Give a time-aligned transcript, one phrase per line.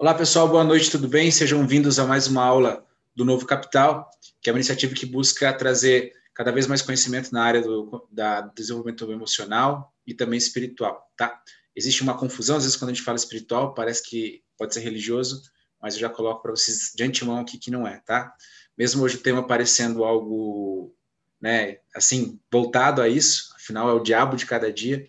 [0.00, 1.28] Olá, pessoal, boa noite, tudo bem?
[1.28, 2.86] Sejam vindos a mais uma aula
[3.16, 4.08] do Novo Capital,
[4.40, 8.42] que é uma iniciativa que busca trazer cada vez mais conhecimento na área do da
[8.42, 11.42] desenvolvimento emocional e também espiritual, tá?
[11.74, 15.42] Existe uma confusão, às vezes, quando a gente fala espiritual, parece que pode ser religioso,
[15.82, 18.32] mas eu já coloco para vocês de antemão aqui que não é, tá?
[18.78, 20.94] Mesmo hoje o tema parecendo algo,
[21.40, 25.08] né, assim, voltado a isso, afinal é o diabo de cada dia,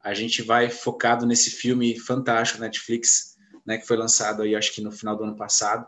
[0.00, 3.31] a gente vai focado nesse filme fantástico Netflix,
[3.64, 5.86] né, que foi lançado aí, acho que no final do ano passado.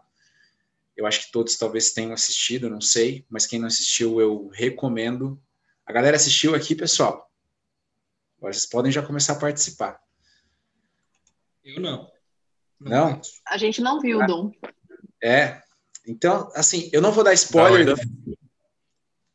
[0.97, 5.41] Eu acho que todos talvez tenham assistido, não sei, mas quem não assistiu, eu recomendo.
[5.85, 7.31] A galera assistiu aqui, pessoal?
[8.39, 10.01] Agora vocês podem já começar a participar.
[11.65, 12.11] Eu não.
[12.79, 13.11] Não?
[13.11, 13.21] não?
[13.47, 14.53] A gente não viu, ah, Dom.
[15.23, 15.63] É.
[16.07, 17.97] Então, assim, eu não vou dar spoiler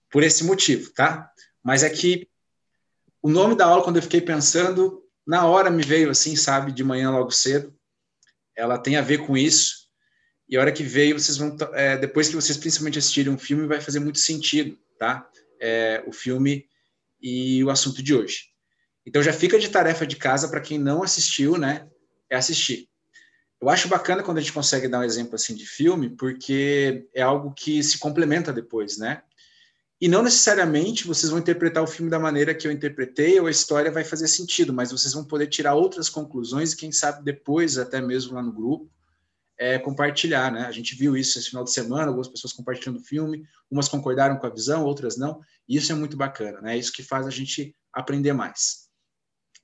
[0.09, 1.31] por esse motivo, tá?
[1.63, 2.29] Mas é que
[3.21, 6.83] o nome da aula, quando eu fiquei pensando, na hora me veio assim, sabe, de
[6.83, 7.75] manhã logo cedo.
[8.59, 9.87] Ela tem a ver com isso.
[10.47, 13.67] E a hora que veio, vocês vão, é, depois que vocês principalmente assistirem um filme,
[13.67, 15.27] vai fazer muito sentido, tá?
[15.61, 16.65] É, o filme
[17.21, 18.49] e o assunto de hoje.
[19.05, 21.87] Então já fica de tarefa de casa para quem não assistiu, né?
[22.29, 22.89] É assistir.
[23.61, 27.21] Eu acho bacana quando a gente consegue dar um exemplo assim de filme, porque é
[27.21, 29.21] algo que se complementa depois, né?
[30.01, 33.51] E não necessariamente vocês vão interpretar o filme da maneira que eu interpretei ou a
[33.51, 37.77] história vai fazer sentido, mas vocês vão poder tirar outras conclusões e quem sabe depois,
[37.77, 38.89] até mesmo lá no grupo,
[39.57, 40.61] é, compartilhar, né?
[40.61, 44.37] A gente viu isso esse final de semana, algumas pessoas compartilhando o filme, umas concordaram
[44.37, 46.75] com a visão, outras não, e isso é muito bacana, né?
[46.75, 48.87] É isso que faz a gente aprender mais.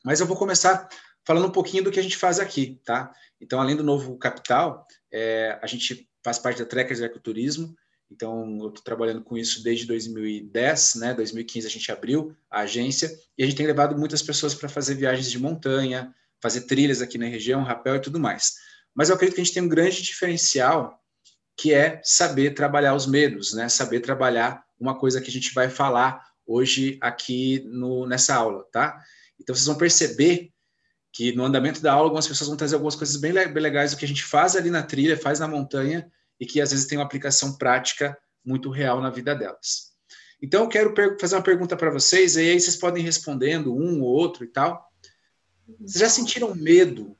[0.04, 0.90] Mas eu vou começar
[1.26, 3.10] falando um pouquinho do que a gente faz aqui, tá?
[3.40, 7.74] Então, além do novo capital, é, a gente faz parte da Trekkers Ecoturismo,
[8.12, 11.14] então, eu estou trabalhando com isso desde 2010, né?
[11.14, 14.96] 2015 a gente abriu a agência e a gente tem levado muitas pessoas para fazer
[14.96, 18.54] viagens de montanha, fazer trilhas aqui na região, rapel e tudo mais.
[18.94, 21.00] Mas eu acredito que a gente tem um grande diferencial
[21.58, 23.68] que é saber trabalhar os medos, né?
[23.70, 29.02] Saber trabalhar uma coisa que a gente vai falar hoje aqui no, nessa aula, tá?
[29.40, 30.52] Então vocês vão perceber
[31.12, 33.98] que no andamento da aula algumas pessoas vão trazer algumas coisas bem, bem legais do
[33.98, 36.98] que a gente faz ali na trilha, faz na montanha e que às vezes tem
[36.98, 39.96] uma aplicação prática muito real na vida delas.
[40.42, 44.02] Então, eu quero fazer uma pergunta para vocês, e aí vocês podem ir respondendo um
[44.02, 44.86] ou outro e tal.
[45.80, 47.18] Vocês já sentiram medo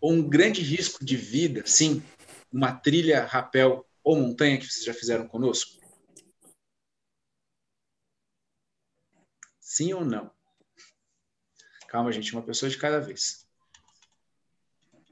[0.00, 2.02] ou um grande risco de vida, sim,
[2.50, 5.80] uma trilha, rapel ou montanha que vocês já fizeram conosco?
[9.60, 10.30] Sim ou não?
[11.88, 13.46] Calma, gente, uma pessoa de cada vez.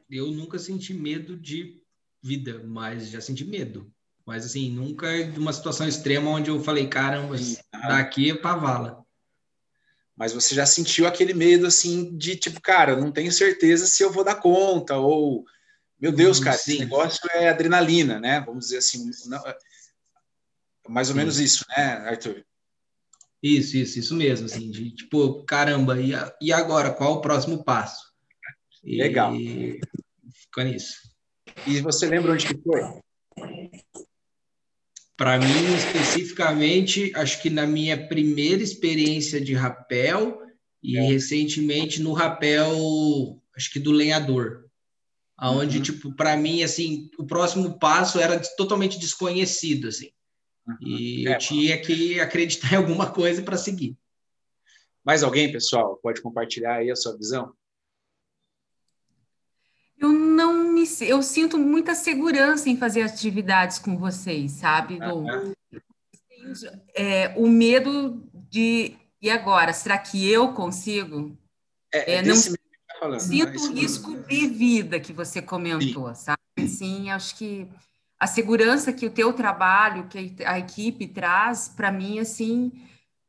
[0.09, 1.81] Eu nunca senti medo de
[2.23, 3.93] vida, mas já senti medo.
[4.27, 7.37] Mas assim, nunca de uma situação extrema onde eu falei, caramba,
[7.73, 9.05] daqui é pra vala.
[10.17, 14.13] Mas você já sentiu aquele medo assim de tipo, cara, não tenho certeza se eu
[14.13, 15.45] vou dar conta, ou
[15.99, 16.73] meu Deus, cara, Sim.
[16.73, 18.41] esse negócio é adrenalina, né?
[18.41, 19.57] Vamos dizer assim, não, é
[20.89, 21.21] mais ou Sim.
[21.21, 22.45] menos isso, né, Arthur?
[23.43, 28.11] Isso, isso, isso mesmo, assim, de tipo, caramba, e, e agora, qual o próximo passo?
[28.85, 29.35] Legal.
[29.35, 29.81] E
[30.59, 31.10] nisso.
[31.67, 32.81] E você lembra onde que foi?
[35.17, 40.41] Para mim, especificamente, acho que na minha primeira experiência de rapel
[40.83, 41.03] e é.
[41.03, 44.65] recentemente no rapel, acho que do lenhador.
[45.37, 45.83] Aonde, uhum.
[45.83, 50.11] tipo, para mim, assim, o próximo passo era totalmente desconhecido, assim.
[50.67, 50.77] Uhum.
[50.81, 53.97] E é, eu tinha que acreditar em alguma coisa para seguir.
[55.05, 57.53] Mais alguém, pessoal, pode compartilhar aí a sua visão?
[59.99, 64.99] Eu não me, eu sinto muita segurança em fazer atividades com vocês, sabe?
[64.99, 65.25] Do,
[66.95, 71.37] é, o medo de e agora, será que eu consigo?
[71.93, 76.25] É, é, é não tá falando, sinto o risco de vida que você comentou, Sim.
[76.25, 76.69] sabe?
[76.69, 77.69] Sim, acho que
[78.19, 82.73] a segurança que o teu trabalho, que a equipe traz, para mim, assim,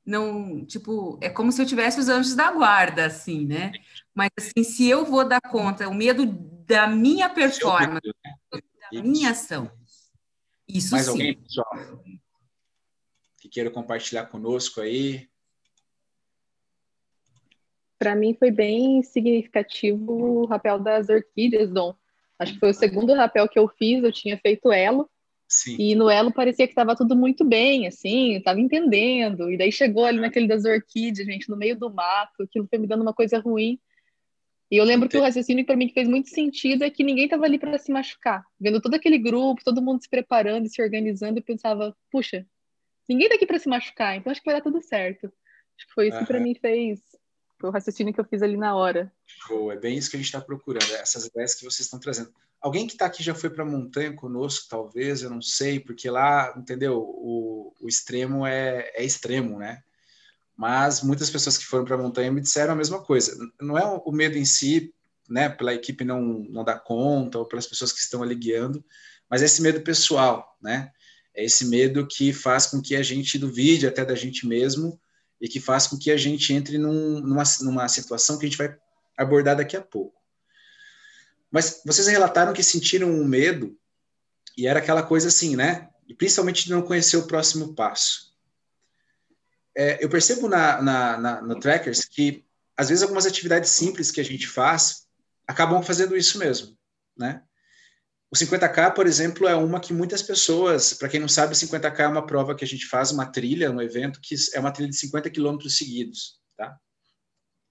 [0.06, 3.72] não, tipo, é como se eu tivesse os anjos da guarda, assim, né?
[4.14, 6.26] Mas, assim, se eu vou dar conta, o medo
[6.72, 8.02] da minha performance,
[8.94, 9.70] da minha ação.
[10.66, 11.12] Isso Mais sim.
[11.12, 11.70] alguém, pessoal,
[13.42, 15.28] que queira compartilhar conosco aí?
[18.00, 21.94] Para mim foi bem significativo o rapel das orquídeas, Dom.
[22.40, 25.10] Acho que foi o segundo rapel que eu fiz, eu tinha feito elo.
[25.50, 25.76] Sim.
[25.78, 29.52] E no elo parecia que estava tudo muito bem, assim, estava entendendo.
[29.52, 32.88] E daí chegou ali naquele das orquídeas, gente, no meio do mato, aquilo foi me
[32.88, 33.78] dando uma coisa ruim.
[34.72, 37.26] E eu lembro que o raciocínio para mim que fez muito sentido é que ninguém
[37.26, 38.46] estava ali para se machucar.
[38.58, 42.48] Vendo todo aquele grupo, todo mundo se preparando e se organizando, eu pensava, puxa,
[43.10, 45.26] ninguém daqui tá para se machucar, então acho que vai dar tudo certo.
[45.78, 46.24] Acho que foi isso uhum.
[46.24, 47.02] que para mim fez.
[47.60, 49.12] Foi o raciocínio que eu fiz ali na hora.
[49.26, 52.32] Show, é bem isso que a gente está procurando, essas ideias que vocês estão trazendo.
[52.62, 56.10] Alguém que está aqui já foi para a montanha conosco, talvez, eu não sei, porque
[56.10, 56.98] lá, entendeu?
[56.98, 59.84] O, o extremo é, é extremo, né?
[60.62, 63.36] Mas muitas pessoas que foram para a montanha me disseram a mesma coisa.
[63.60, 64.94] Não é o medo em si,
[65.28, 68.86] né, pela equipe não, não dar conta, ou pelas pessoas que estão ali guiando,
[69.28, 70.92] mas é esse medo pessoal, né?
[71.34, 75.02] É esse medo que faz com que a gente duvide até da gente mesmo
[75.42, 78.58] e que faz com que a gente entre num, numa, numa situação que a gente
[78.60, 78.78] vai
[79.18, 80.22] abordar daqui a pouco.
[81.50, 83.76] Mas vocês relataram que sentiram um medo
[84.56, 85.90] e era aquela coisa assim, né?
[86.08, 88.31] E principalmente de não conhecer o próximo passo.
[89.76, 92.46] É, eu percebo na, na, na, no Trackers que
[92.76, 95.08] às vezes algumas atividades simples que a gente faz
[95.48, 96.78] acabam fazendo isso mesmo,
[97.18, 97.44] né?
[98.32, 102.08] O 50K, por exemplo, é uma que muitas pessoas, para quem não sabe, 50K é
[102.08, 104.96] uma prova que a gente faz, uma trilha, um evento que é uma trilha de
[104.96, 106.78] 50 quilômetros seguidos, tá?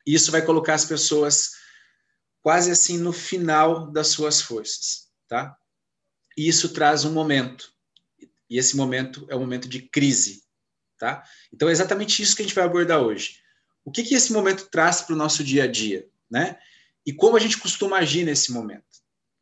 [0.06, 1.53] Isso vai colocar as pessoas
[2.43, 5.56] quase assim no final das suas forças, tá?
[6.37, 7.73] E isso traz um momento,
[8.49, 10.43] e esse momento é um momento de crise,
[11.00, 11.25] tá?
[11.52, 13.41] Então é exatamente isso que a gente vai abordar hoje.
[13.85, 16.56] O que que esse momento traz para o nosso dia a dia, né?
[17.05, 19.00] E como a gente costuma agir nesse momento?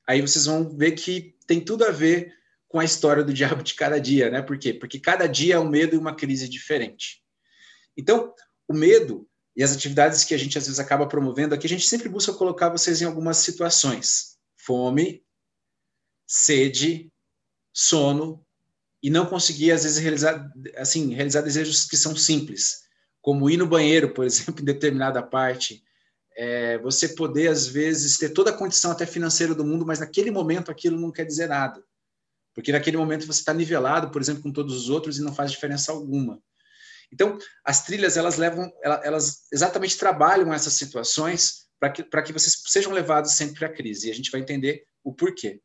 [0.09, 2.35] aí vocês vão ver que tem tudo a ver
[2.67, 4.41] com a história do diabo de cada dia, né?
[4.41, 4.73] Por quê?
[4.73, 7.23] Porque cada dia é um medo e uma crise diferente.
[7.95, 8.35] Então,
[8.67, 11.87] o medo e as atividades que a gente às vezes acaba promovendo aqui, a gente
[11.87, 15.23] sempre busca colocar vocês em algumas situações: fome,
[16.27, 17.13] sede,
[17.73, 18.45] sono
[19.03, 22.83] e não conseguir às vezes realizar assim, realizar desejos que são simples,
[23.21, 25.83] como ir no banheiro, por exemplo, em determinada parte,
[26.37, 30.31] é, você poder, às vezes, ter toda a condição até financeira do mundo, mas naquele
[30.31, 31.83] momento aquilo não quer dizer nada.
[32.55, 35.51] Porque naquele momento você está nivelado, por exemplo, com todos os outros e não faz
[35.51, 36.41] diferença alguma.
[37.13, 42.93] Então, as trilhas, elas levam, elas exatamente trabalham essas situações para que, que vocês sejam
[42.93, 44.09] levados sempre à crise.
[44.09, 45.61] E a gente vai entender o porquê.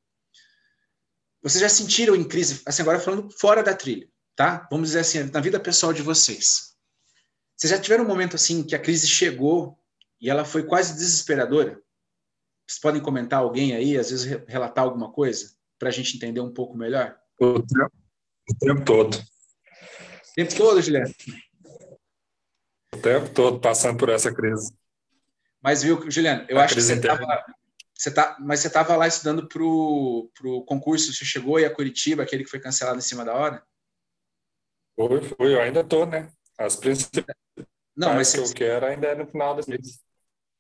[1.44, 4.66] Vocês já sentiram em crise, assim, agora falando fora da trilha, tá?
[4.72, 6.74] Vamos dizer assim, na vida pessoal de vocês.
[7.57, 9.78] Vocês já tiveram um momento assim que a crise chegou
[10.22, 11.81] e ela foi quase desesperadora.
[12.66, 16.54] Vocês podem comentar alguém aí, às vezes relatar alguma coisa, para a gente entender um
[16.54, 17.19] pouco melhor?
[17.38, 17.92] O tempo,
[18.50, 19.16] o tempo todo.
[19.16, 21.13] O tempo todo, Juliano?
[22.96, 24.74] O tempo todo passando por essa crise.
[25.62, 27.25] Mas viu, Juliano, eu a acho que você estava.
[27.95, 32.24] Você tá, mas você estava lá estudando para o concurso, você chegou aí a Curitiba,
[32.24, 33.63] aquele que foi cancelado em cima da hora?
[34.95, 36.31] Foi, foi, eu ainda estou, né?
[36.57, 37.25] As principais
[37.95, 40.00] não, mas que eu quero ainda é no final desse mês.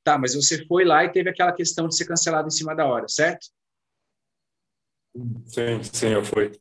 [0.03, 2.85] Tá, mas você foi lá e teve aquela questão de ser cancelado em cima da
[2.85, 3.47] hora, certo?
[5.47, 6.51] Sim, sim, eu fui.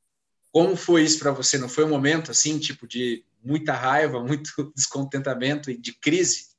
[0.51, 1.59] Como foi isso para você?
[1.59, 6.53] Não foi um momento assim, tipo de muita raiva, muito descontentamento e de crise?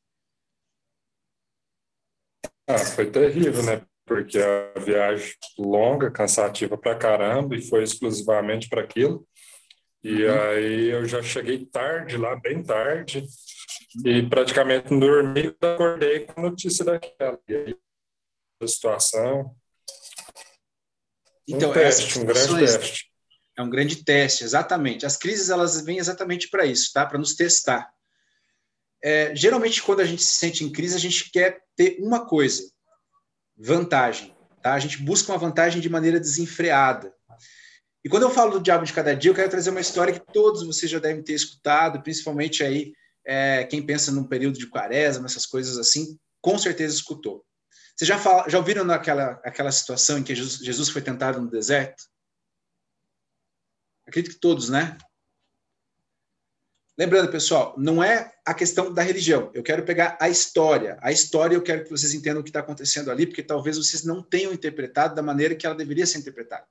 [2.67, 3.85] Ah, foi terrível, né?
[4.05, 9.25] Porque a viagem longa, cansativa pra caramba, e foi exclusivamente para aquilo.
[10.03, 10.41] E uhum.
[10.41, 13.25] aí eu já cheguei tarde lá, bem tarde,
[14.03, 17.39] e praticamente não dormi, acordei com a notícia daquela.
[17.47, 17.75] E aí,
[18.61, 19.55] a situação.
[21.47, 23.11] Então, um teste, um grande teste.
[23.57, 25.05] É um grande teste, exatamente.
[25.05, 27.05] As crises elas vêm exatamente para isso, tá?
[27.05, 27.87] Para nos testar.
[29.03, 32.63] É, geralmente, quando a gente se sente em crise, a gente quer ter uma coisa:
[33.57, 34.35] vantagem.
[34.61, 34.73] Tá?
[34.73, 37.13] A gente busca uma vantagem de maneira desenfreada.
[38.03, 40.33] E quando eu falo do diabo de cada dia, eu quero trazer uma história que
[40.33, 42.93] todos vocês já devem ter escutado, principalmente aí
[43.25, 47.45] é, quem pensa num período de quaresma, essas coisas assim, com certeza escutou.
[47.95, 51.49] Vocês já, fala, já ouviram naquela aquela situação em que Jesus, Jesus foi tentado no
[51.49, 52.03] deserto?
[54.05, 54.97] Acredito que todos, né?
[56.97, 59.49] Lembrando, pessoal, não é a questão da religião.
[59.53, 60.97] Eu quero pegar a história.
[61.01, 64.03] A história eu quero que vocês entendam o que está acontecendo ali, porque talvez vocês
[64.03, 66.67] não tenham interpretado da maneira que ela deveria ser interpretada.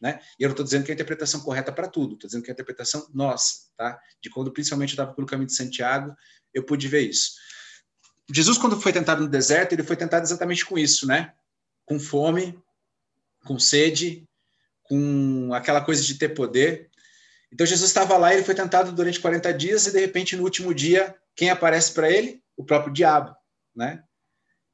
[0.00, 0.20] Né?
[0.38, 2.50] E eu não estou dizendo que é a interpretação correta para tudo, estou dizendo que
[2.50, 3.98] é a interpretação nossa, tá?
[4.20, 6.14] De quando principalmente eu estava pelo caminho de Santiago,
[6.52, 7.32] eu pude ver isso.
[8.32, 11.32] Jesus, quando foi tentado no deserto, ele foi tentado exatamente com isso, né?
[11.86, 12.58] Com fome,
[13.44, 14.28] com sede,
[14.84, 16.90] com aquela coisa de ter poder.
[17.54, 20.74] Então Jesus estava lá, ele foi tentado durante 40 dias e de repente no último
[20.74, 22.42] dia, quem aparece para ele?
[22.56, 23.32] O próprio diabo,
[23.74, 24.02] né?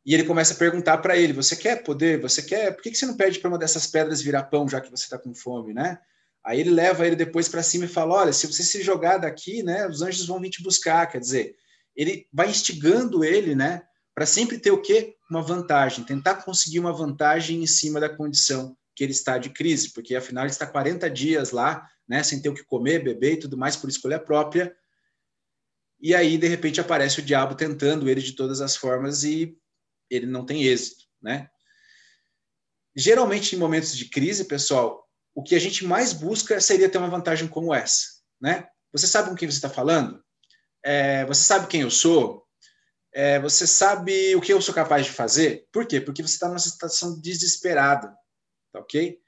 [0.05, 2.19] E ele começa a perguntar para ele: Você quer poder?
[2.23, 2.73] Você quer?
[2.75, 5.05] Por que, que você não pede para uma dessas pedras virar pão, já que você
[5.05, 5.99] está com fome, né?
[6.43, 9.63] Aí ele leva ele depois para cima e fala: Olha, se você se jogar daqui,
[9.63, 11.07] né, os anjos vão vir te buscar.
[11.07, 11.55] Quer dizer,
[11.95, 13.83] ele vai instigando ele, né,
[14.15, 15.17] para sempre ter o quê?
[15.31, 19.93] Uma vantagem, tentar conseguir uma vantagem em cima da condição que ele está de crise,
[19.93, 23.39] porque afinal ele está 40 dias lá, né, sem ter o que comer, beber e
[23.41, 24.75] tudo mais por escolha própria.
[26.01, 29.57] E aí, de repente, aparece o diabo tentando ele de todas as formas e
[30.09, 31.49] ele não tem êxito, né?
[32.97, 37.09] geralmente em momentos de crise, pessoal, o que a gente mais busca seria ter uma
[37.09, 38.07] vantagem como essa,
[38.41, 38.67] né?
[38.93, 40.23] Você sabe com quem você está falando?
[40.85, 42.45] É, você sabe quem eu sou?
[43.13, 45.67] É, você sabe o que eu sou capaz de fazer?
[45.73, 46.01] Por quê?
[46.01, 48.15] Porque você está numa situação desesperada,
[48.73, 49.21] tá ok?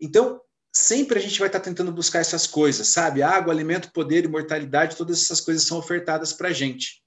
[0.00, 0.40] Então,
[0.74, 3.22] sempre a gente vai estar tá tentando buscar essas coisas, sabe?
[3.22, 7.02] Água, alimento, poder, imortalidade, todas essas coisas são ofertadas para a gente.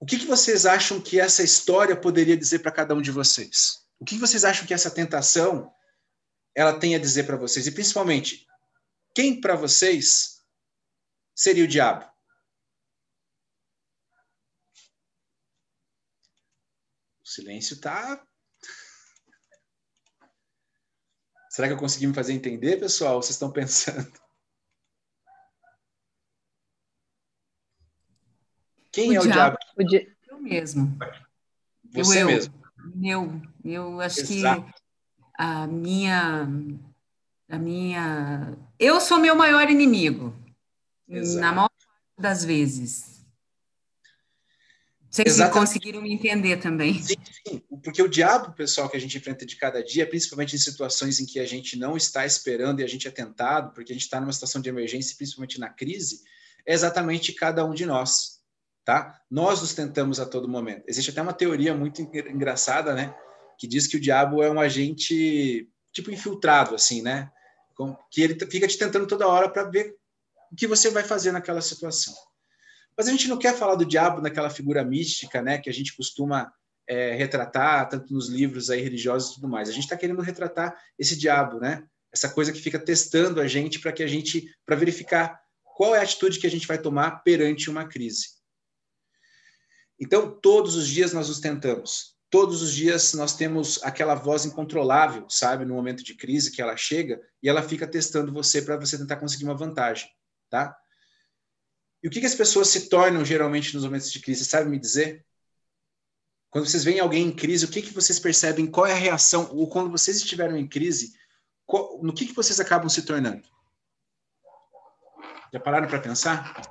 [0.00, 3.86] O que, que vocês acham que essa história poderia dizer para cada um de vocês?
[3.98, 5.72] O que, que vocês acham que essa tentação
[6.54, 7.66] ela tem a dizer para vocês?
[7.66, 8.46] E principalmente,
[9.14, 10.42] quem para vocês
[11.34, 12.04] seria o diabo?
[17.22, 18.26] O silêncio está.
[21.54, 23.22] Será que eu consegui me fazer entender, pessoal?
[23.22, 24.12] Vocês estão pensando?
[28.90, 29.56] Quem o é o diabo?
[29.78, 30.12] O di...
[30.28, 30.98] Eu mesmo.
[31.92, 32.54] Você eu, mesmo.
[33.00, 34.64] Eu, eu acho Exato.
[34.64, 34.72] que
[35.38, 36.48] a minha,
[37.48, 40.34] a minha, eu sou meu maior inimigo
[41.06, 41.40] Exato.
[41.40, 43.13] na maior parte das vezes.
[45.14, 45.60] Vocês Exatamente.
[45.60, 47.00] conseguiram me entender também.
[47.00, 47.14] Sim,
[47.46, 51.20] sim, porque o diabo, pessoal, que a gente enfrenta de cada dia, principalmente em situações
[51.20, 54.02] em que a gente não está esperando e a gente é tentado, porque a gente
[54.02, 56.22] está numa situação de emergência, principalmente na crise,
[56.66, 58.34] é exatamente cada um de nós
[58.84, 59.18] tá?
[59.30, 60.84] Nós nos tentamos a todo momento.
[60.86, 63.14] Existe até uma teoria muito engraçada, né?
[63.58, 67.30] Que diz que o diabo é um agente tipo infiltrado, assim, né?
[68.10, 69.96] Que ele fica te tentando toda hora para ver
[70.52, 72.14] o que você vai fazer naquela situação.
[72.96, 75.58] Mas a gente não quer falar do diabo naquela figura mística, né?
[75.58, 76.52] Que a gente costuma
[76.86, 79.68] é, retratar tanto nos livros aí religiosos e tudo mais.
[79.68, 81.84] A gente está querendo retratar esse diabo, né?
[82.12, 85.98] Essa coisa que fica testando a gente para que a gente para verificar qual é
[85.98, 88.28] a atitude que a gente vai tomar perante uma crise.
[89.98, 92.14] Então, todos os dias nós nos tentamos.
[92.30, 96.76] Todos os dias nós temos aquela voz incontrolável, sabe, no momento de crise que ela
[96.76, 100.08] chega e ela fica testando você para você tentar conseguir uma vantagem,
[100.50, 100.76] tá?
[102.04, 104.44] E o que, que as pessoas se tornam geralmente nos momentos de crise?
[104.44, 105.24] Sabe me dizer?
[106.50, 108.66] Quando vocês veem alguém em crise, o que, que vocês percebem?
[108.66, 109.48] Qual é a reação?
[109.52, 111.18] Ou quando vocês estiveram em crise,
[111.64, 113.42] qual, no que, que vocês acabam se tornando?
[115.50, 116.70] Já pararam para pensar?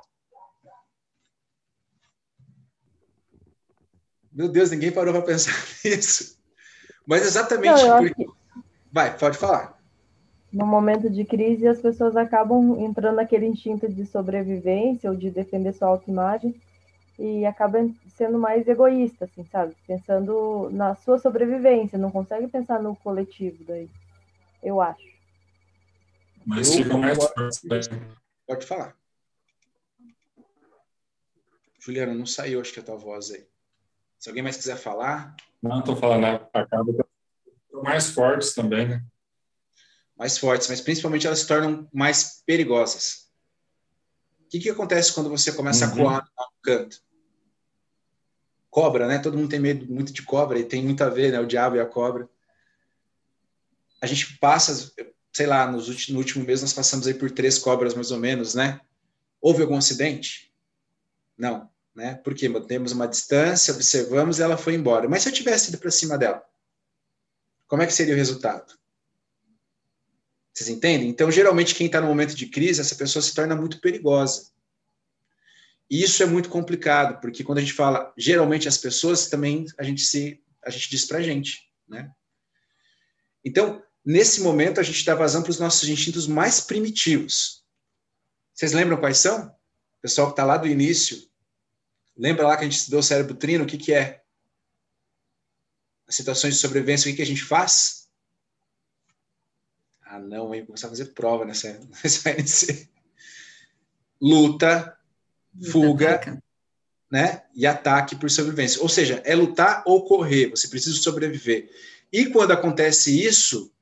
[4.30, 5.52] Meu Deus, ninguém parou para pensar
[5.84, 6.38] nisso.
[7.04, 7.82] Mas exatamente.
[7.82, 8.14] Não, porque...
[8.14, 8.30] que...
[8.92, 9.73] Vai, pode falar.
[10.54, 15.72] No momento de crise, as pessoas acabam entrando naquele instinto de sobrevivência ou de defender
[15.72, 16.54] sua autoimagem
[17.18, 19.74] e acabam sendo mais egoístas, assim, sabe?
[19.84, 23.90] Pensando na sua sobrevivência, não consegue pensar no coletivo daí.
[24.62, 25.02] Eu acho.
[26.46, 27.18] Mas ficam mais
[28.46, 28.96] Pode falar.
[31.80, 33.44] Juliana, não saiu, acho que a tua voz aí.
[34.20, 35.34] Se alguém mais quiser falar.
[35.60, 36.46] Não, estou falando, né?
[36.52, 36.92] acaba
[37.82, 39.04] mais fortes também, né?
[40.16, 43.28] Mais fortes, mas principalmente elas se tornam mais perigosas.
[44.40, 45.92] O que, que acontece quando você começa uhum.
[45.92, 47.02] a coar no canto?
[48.70, 49.18] Cobra, né?
[49.18, 51.40] Todo mundo tem medo muito de cobra e tem muito a ver, né?
[51.40, 52.28] O diabo e a cobra.
[54.00, 54.92] A gente passa,
[55.32, 58.18] sei lá, nos últimos, no último mês nós passamos aí por três cobras mais ou
[58.18, 58.80] menos, né?
[59.40, 60.52] Houve algum acidente?
[61.36, 62.20] Não né?
[62.24, 65.08] Porque mantemos uma distância, observamos e ela foi embora.
[65.08, 66.44] Mas se eu tivesse ido para cima dela,
[67.68, 68.76] como é que seria o resultado?
[70.54, 71.08] Vocês entendem?
[71.08, 74.52] Então, geralmente, quem está no momento de crise, essa pessoa se torna muito perigosa.
[75.90, 79.82] E isso é muito complicado, porque quando a gente fala, geralmente as pessoas também a
[79.82, 82.10] gente se a gente diz para a gente, né?
[83.44, 87.62] Então, nesse momento, a gente está vazando para os nossos instintos mais primitivos.
[88.54, 89.48] Vocês lembram quais são?
[89.48, 91.28] O pessoal que está lá do início,
[92.16, 93.64] Lembra lá que a gente estudou o cérebro trino?
[93.64, 94.22] O que, que é?
[96.06, 98.03] As situações de sobrevivência, o que, que a gente faz?
[100.14, 100.64] Ah, não, hein?
[100.64, 102.88] Começar a fazer prova nessa, nessa ANC.
[104.20, 104.96] Luta,
[105.72, 106.40] fuga,
[107.10, 107.42] né?
[107.52, 108.80] E ataque por sobrevivência.
[108.80, 110.50] Ou seja, é lutar ou correr.
[110.50, 111.68] Você precisa sobreviver.
[112.12, 113.72] E quando acontece isso,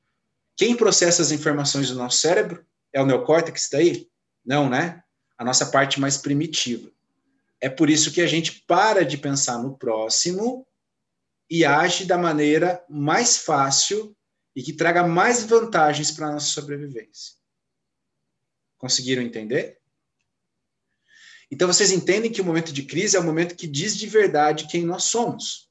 [0.55, 2.65] quem processa as informações do nosso cérebro?
[2.91, 4.09] É o neocórtex daí?
[4.43, 5.03] Não, né?
[5.37, 6.89] A nossa parte mais primitiva.
[7.61, 10.65] É por isso que a gente para de pensar no próximo
[11.47, 14.15] e age da maneira mais fácil
[14.55, 17.35] e que traga mais vantagens para a nossa sobrevivência.
[18.77, 19.79] Conseguiram entender?
[21.49, 24.67] Então vocês entendem que o momento de crise é o momento que diz de verdade
[24.67, 25.69] quem nós somos.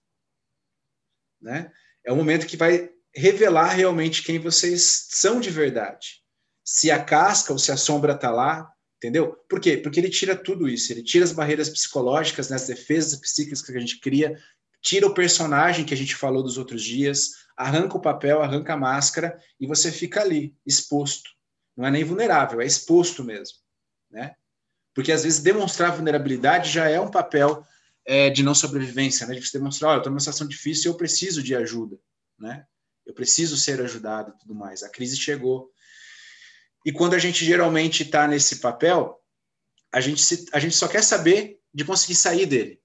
[1.41, 1.73] Né?
[2.05, 6.23] É o momento que vai revelar realmente quem vocês são de verdade.
[6.65, 8.73] Se a casca ou se a sombra está lá,
[9.03, 9.37] Entendeu?
[9.49, 9.77] Por quê?
[9.77, 13.77] Porque ele tira tudo isso, ele tira as barreiras psicológicas, né, as defesas psíquicas que
[13.77, 14.41] a gente cria,
[14.81, 18.77] tira o personagem que a gente falou dos outros dias, arranca o papel, arranca a
[18.77, 21.31] máscara e você fica ali, exposto.
[21.77, 23.59] Não é nem vulnerável, é exposto mesmo,
[24.11, 24.35] né?
[24.95, 27.67] Porque às vezes demonstrar vulnerabilidade já é um papel
[28.05, 29.35] é, de não sobrevivência, né?
[29.35, 31.99] De você demonstrar, olha, eu estou numa situação difícil eu preciso de ajuda,
[32.39, 32.67] né?
[33.07, 34.83] Eu preciso ser ajudado e tudo mais.
[34.83, 35.73] A crise chegou.
[36.85, 39.21] E quando a gente geralmente está nesse papel,
[39.93, 42.81] a gente, se, a gente só quer saber de conseguir sair dele.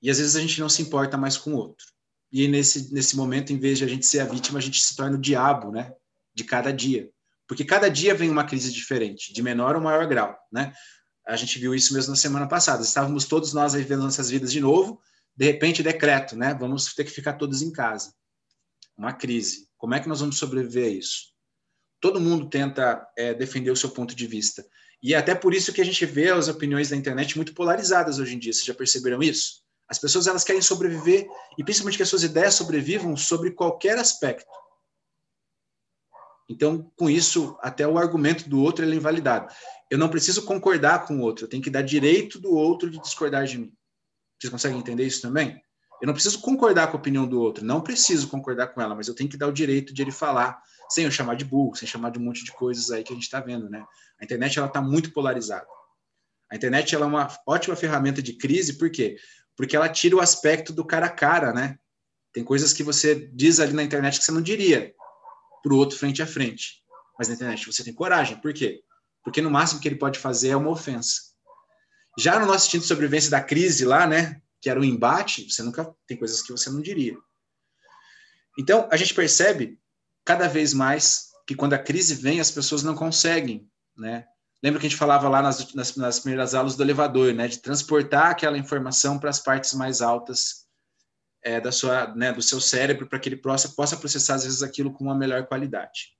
[0.00, 1.86] E às vezes a gente não se importa mais com o outro.
[2.34, 4.96] E nesse, nesse momento, em vez de a gente ser a vítima, a gente se
[4.96, 5.92] torna o diabo, né?
[6.34, 7.08] De cada dia.
[7.46, 10.72] Porque cada dia vem uma crise diferente, de menor ou maior grau, né?
[11.24, 12.82] A gente viu isso mesmo na semana passada.
[12.82, 15.00] Estávamos todos nós vivendo nossas vidas de novo,
[15.36, 16.52] de repente decreto, né?
[16.54, 18.12] Vamos ter que ficar todos em casa.
[18.98, 19.68] Uma crise.
[19.76, 21.32] Como é que nós vamos sobreviver a isso?
[22.00, 24.66] Todo mundo tenta é, defender o seu ponto de vista.
[25.00, 28.18] E é até por isso que a gente vê as opiniões da internet muito polarizadas
[28.18, 28.52] hoje em dia.
[28.52, 29.63] Vocês já perceberam isso?
[29.88, 34.50] As pessoas elas querem sobreviver e principalmente que as suas ideias sobrevivam sobre qualquer aspecto.
[36.48, 39.52] Então, com isso, até o argumento do outro é invalidado.
[39.90, 43.00] Eu não preciso concordar com o outro, eu tenho que dar direito do outro de
[43.00, 43.72] discordar de mim.
[44.38, 45.62] Vocês conseguem entender isso também?
[46.02, 49.08] Eu não preciso concordar com a opinião do outro, não preciso concordar com ela, mas
[49.08, 50.60] eu tenho que dar o direito de ele falar
[50.90, 53.14] sem eu chamar de burro, sem chamar de um monte de coisas aí que a
[53.16, 53.84] gente está vendo, né?
[54.20, 55.66] A internet ela está muito polarizada.
[56.50, 59.16] A internet ela é uma ótima ferramenta de crise, por quê?
[59.56, 61.78] Porque ela tira o aspecto do cara a cara, né?
[62.32, 64.92] Tem coisas que você diz ali na internet que você não diria
[65.62, 66.82] para o outro frente a frente.
[67.18, 68.40] Mas na internet você tem coragem.
[68.40, 68.82] Por quê?
[69.22, 71.34] Porque no máximo que ele pode fazer é uma ofensa.
[72.18, 74.40] Já no nosso instinto de sobrevivência da crise lá, né?
[74.60, 77.16] Que era o embate, você nunca tem coisas que você não diria.
[78.58, 79.80] Então, a gente percebe
[80.24, 84.26] cada vez mais que quando a crise vem, as pessoas não conseguem, né?
[84.62, 87.46] Lembra que a gente falava lá nas, nas, nas primeiras aulas do elevador, né?
[87.48, 90.64] De transportar aquela informação para as partes mais altas
[91.42, 94.62] é, da sua, né, do seu cérebro, para que ele possa, possa processar, às vezes,
[94.62, 96.14] aquilo com uma melhor qualidade.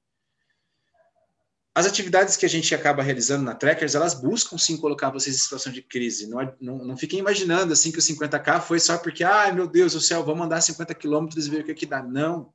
[1.75, 5.39] As atividades que a gente acaba realizando na Trackers, elas buscam sim colocar vocês em
[5.39, 6.29] situação de crise.
[6.29, 9.67] Não, é, não, não fiquem imaginando assim que o 50K foi só porque, ai meu
[9.67, 12.03] Deus do céu, vamos andar 50 quilômetros e ver o que, é que dá.
[12.03, 12.53] Não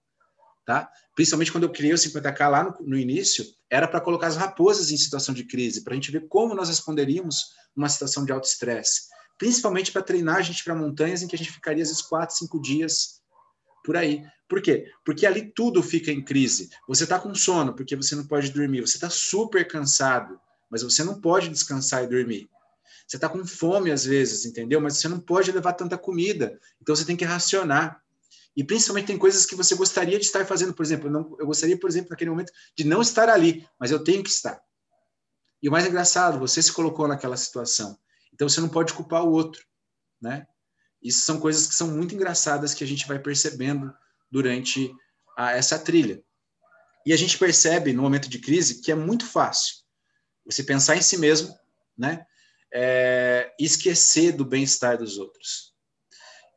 [0.70, 0.88] tá?
[1.16, 4.92] Principalmente quando eu criei o 50K lá no, no início, era para colocar as raposas
[4.92, 8.48] em situação de crise, para a gente ver como nós responderíamos numa situação de alto
[8.48, 9.08] estresse.
[9.36, 12.36] Principalmente para treinar a gente para montanhas em que a gente ficaria às vezes quatro,
[12.36, 13.20] cinco dias
[13.84, 14.24] por aí.
[14.48, 14.86] Por quê?
[15.04, 16.70] Porque ali tudo fica em crise.
[16.88, 21.04] Você está com sono porque você não pode dormir, você está super cansado, mas você
[21.04, 22.48] não pode descansar e dormir.
[23.08, 24.80] Você está com fome às vezes, entendeu?
[24.80, 28.04] Mas você não pode levar tanta comida, então você tem que racionar.
[28.60, 31.46] E principalmente tem coisas que você gostaria de estar fazendo, por exemplo, eu, não, eu
[31.46, 34.62] gostaria, por exemplo, naquele momento, de não estar ali, mas eu tenho que estar.
[35.64, 37.98] E o mais engraçado, você se colocou naquela situação.
[38.34, 39.66] Então você não pode culpar o outro,
[40.22, 40.46] né?
[41.02, 43.94] Isso são coisas que são muito engraçadas que a gente vai percebendo
[44.30, 44.94] durante
[45.38, 46.22] a, essa trilha.
[47.06, 49.76] E a gente percebe no momento de crise que é muito fácil
[50.46, 51.58] você pensar em si mesmo,
[51.98, 52.26] né?
[52.74, 55.69] É, esquecer do bem-estar dos outros.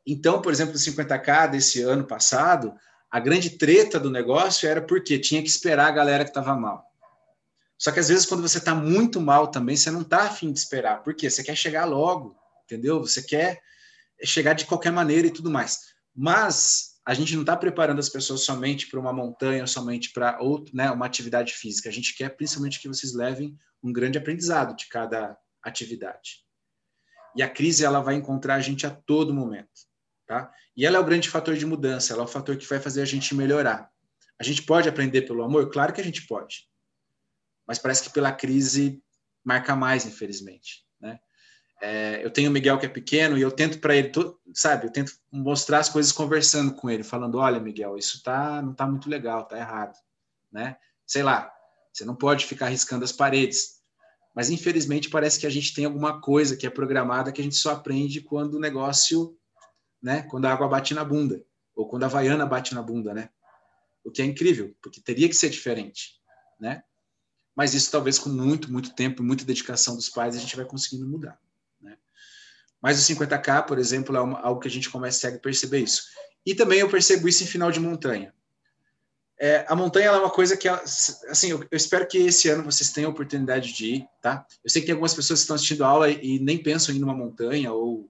[0.05, 2.73] Então, por exemplo, o 50K desse ano passado,
[3.09, 6.83] a grande treta do negócio era porque tinha que esperar a galera que estava mal.
[7.77, 10.59] Só que às vezes, quando você está muito mal também, você não está afim de
[10.59, 11.03] esperar.
[11.03, 11.29] Por quê?
[11.29, 12.35] Você quer chegar logo,
[12.65, 12.99] entendeu?
[13.01, 13.61] Você quer
[14.23, 15.93] chegar de qualquer maneira e tudo mais.
[16.15, 20.39] Mas a gente não está preparando as pessoas somente para uma montanha, somente para
[20.71, 21.89] né, uma atividade física.
[21.89, 26.43] A gente quer principalmente que vocês levem um grande aprendizado de cada atividade.
[27.35, 29.92] E a crise ela vai encontrar a gente a todo momento.
[30.33, 30.51] Tá?
[30.75, 33.03] E ela é o grande fator de mudança, ela é o fator que vai fazer
[33.03, 33.87] a gente melhorar.
[34.39, 35.69] A gente pode aprender pelo amor?
[35.69, 36.67] Claro que a gente pode.
[37.67, 38.99] Mas parece que pela crise
[39.45, 40.83] marca mais, infelizmente.
[40.99, 41.19] Né?
[41.79, 44.11] É, eu tenho o Miguel que é pequeno e eu tento para ele,
[44.55, 48.73] sabe, eu tento mostrar as coisas conversando com ele, falando, olha, Miguel, isso tá, não
[48.73, 49.95] tá muito legal, tá errado,
[50.51, 50.77] né?
[51.05, 51.53] Sei lá,
[51.91, 53.83] você não pode ficar riscando as paredes.
[54.33, 57.55] Mas infelizmente parece que a gente tem alguma coisa que é programada que a gente
[57.55, 59.37] só aprende quando o negócio
[60.03, 60.23] né?
[60.23, 61.41] Quando a água bate na bunda,
[61.73, 63.29] ou quando a vaiana bate na bunda, né?
[64.03, 66.19] O que é incrível, porque teria que ser diferente,
[66.59, 66.83] né?
[67.55, 70.65] Mas isso talvez com muito, muito tempo e muita dedicação dos pais a gente vai
[70.65, 71.39] conseguindo mudar,
[71.79, 71.97] né?
[72.81, 76.03] Mas o 50K, por exemplo, é uma, algo que a gente começa a perceber isso.
[76.45, 78.33] E também eu percebo isso em final de montanha.
[79.39, 82.91] É, a montanha é uma coisa que, assim, eu, eu, espero que esse ano vocês
[82.91, 84.45] tenham a oportunidade de ir, tá?
[84.63, 86.97] Eu sei que tem algumas pessoas que estão assistindo aula e, e nem pensam em
[86.97, 88.09] ir numa montanha ou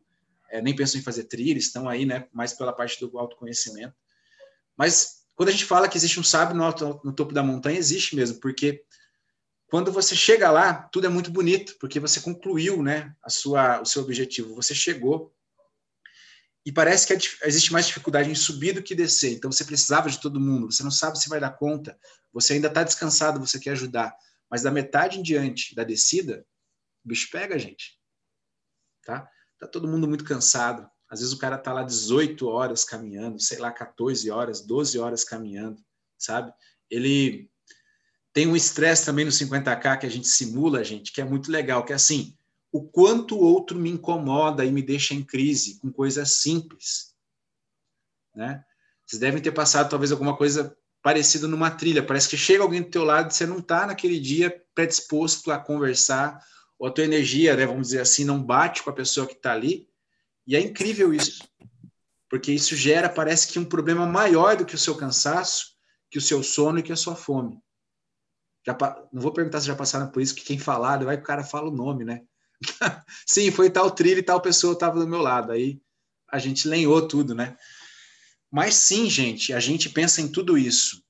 [0.53, 3.95] é, nem pensam em fazer trilha, estão aí, né, mais pela parte do autoconhecimento.
[4.77, 7.79] Mas quando a gente fala que existe um sábio no, alto, no topo da montanha,
[7.79, 8.85] existe mesmo, porque
[9.65, 13.85] quando você chega lá, tudo é muito bonito, porque você concluiu, né, a sua, o
[13.85, 15.33] seu objetivo, você chegou.
[16.63, 17.13] e parece que
[17.45, 19.33] existe mais dificuldade em subir do que descer.
[19.33, 21.97] Então você precisava de todo mundo, você não sabe se vai dar conta,
[22.31, 24.15] você ainda está descansado, você quer ajudar,
[24.49, 26.45] mas da metade em diante da descida,
[27.03, 27.99] o bicho pega a gente,
[29.03, 29.27] tá?
[29.59, 30.89] Tá todo mundo muito cansado.
[31.09, 35.23] Às vezes o cara tá lá 18 horas caminhando, sei lá, 14 horas, 12 horas
[35.23, 35.79] caminhando,
[36.17, 36.51] sabe?
[36.89, 37.49] Ele
[38.33, 41.85] tem um estresse também no 50K que a gente simula, gente, que é muito legal,
[41.85, 42.35] que é assim,
[42.71, 47.13] o quanto o outro me incomoda e me deixa em crise com coisas simples,
[48.35, 48.63] né?
[49.05, 52.89] Vocês devem ter passado talvez alguma coisa parecida numa trilha, parece que chega alguém do
[52.89, 56.43] teu lado e você não está naquele dia predisposto a conversar,
[56.77, 59.53] ou a tua energia, né, vamos dizer assim, não bate com a pessoa que está
[59.53, 59.87] ali,
[60.45, 61.47] e é incrível isso,
[62.29, 65.73] porque isso gera, parece que um problema maior do que o seu cansaço,
[66.09, 67.59] que o seu sono e que a sua fome.
[68.65, 68.77] Já,
[69.11, 71.43] não vou perguntar se já passaram por isso, que quem falar, vai que o cara
[71.43, 72.21] fala o nome, né?
[73.27, 75.51] Sim, foi tal trilha e tal pessoa estava do meu lado.
[75.51, 75.81] Aí
[76.31, 77.57] a gente lenhou tudo, né?
[78.51, 81.03] Mas sim, gente, a gente pensa em tudo isso.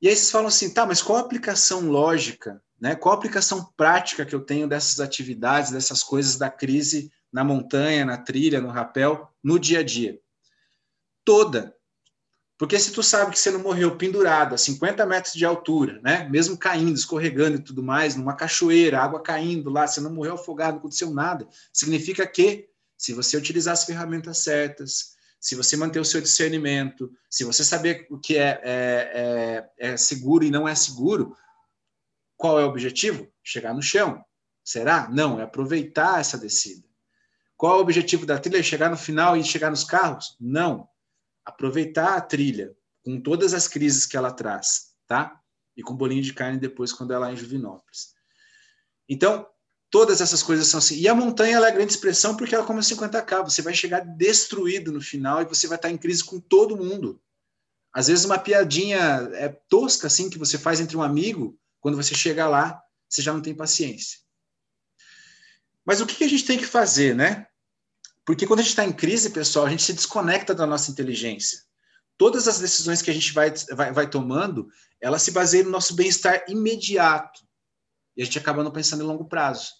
[0.00, 2.96] E aí vocês falam assim, tá, mas qual a aplicação lógica, né?
[2.96, 8.04] Qual a aplicação prática que eu tenho dessas atividades, dessas coisas da crise na montanha,
[8.04, 10.18] na trilha, no rapel, no dia a dia?
[11.24, 11.76] Toda.
[12.58, 16.28] Porque se tu sabe que você não morreu pendurado a 50 metros de altura, né?
[16.28, 20.72] Mesmo caindo, escorregando e tudo mais, numa cachoeira, água caindo lá, você não morreu afogado,
[20.72, 22.68] não aconteceu nada, significa que
[22.98, 28.08] se você utilizar as ferramentas certas, se você manter o seu discernimento, se você saber
[28.10, 31.36] o que é, é, é, é seguro e não é seguro,
[32.42, 33.32] qual é o objetivo?
[33.40, 34.20] Chegar no chão.
[34.64, 35.08] Será?
[35.08, 36.84] Não, é aproveitar essa descida.
[37.56, 38.60] Qual é o objetivo da trilha?
[38.64, 40.36] Chegar no final e chegar nos carros?
[40.40, 40.88] Não
[41.44, 45.40] aproveitar a trilha com todas as crises que ela traz, tá?
[45.76, 48.12] E com bolinho de carne depois quando ela é em Juvinópolis.
[49.08, 49.46] Então,
[49.88, 50.96] todas essas coisas são assim.
[50.96, 54.00] E a montanha é a grande expressão porque ela é como 50k, você vai chegar
[54.00, 57.22] destruído no final e você vai estar em crise com todo mundo.
[57.94, 62.14] Às vezes uma piadinha é tosca assim que você faz entre um amigo, quando você
[62.14, 64.20] chega lá, você já não tem paciência.
[65.84, 67.48] Mas o que a gente tem que fazer, né?
[68.24, 71.58] Porque quando a gente está em crise, pessoal, a gente se desconecta da nossa inteligência.
[72.16, 74.68] Todas as decisões que a gente vai, vai, vai tomando,
[75.00, 77.40] elas se baseiam no nosso bem-estar imediato.
[78.16, 79.72] E a gente acaba não pensando em longo prazo.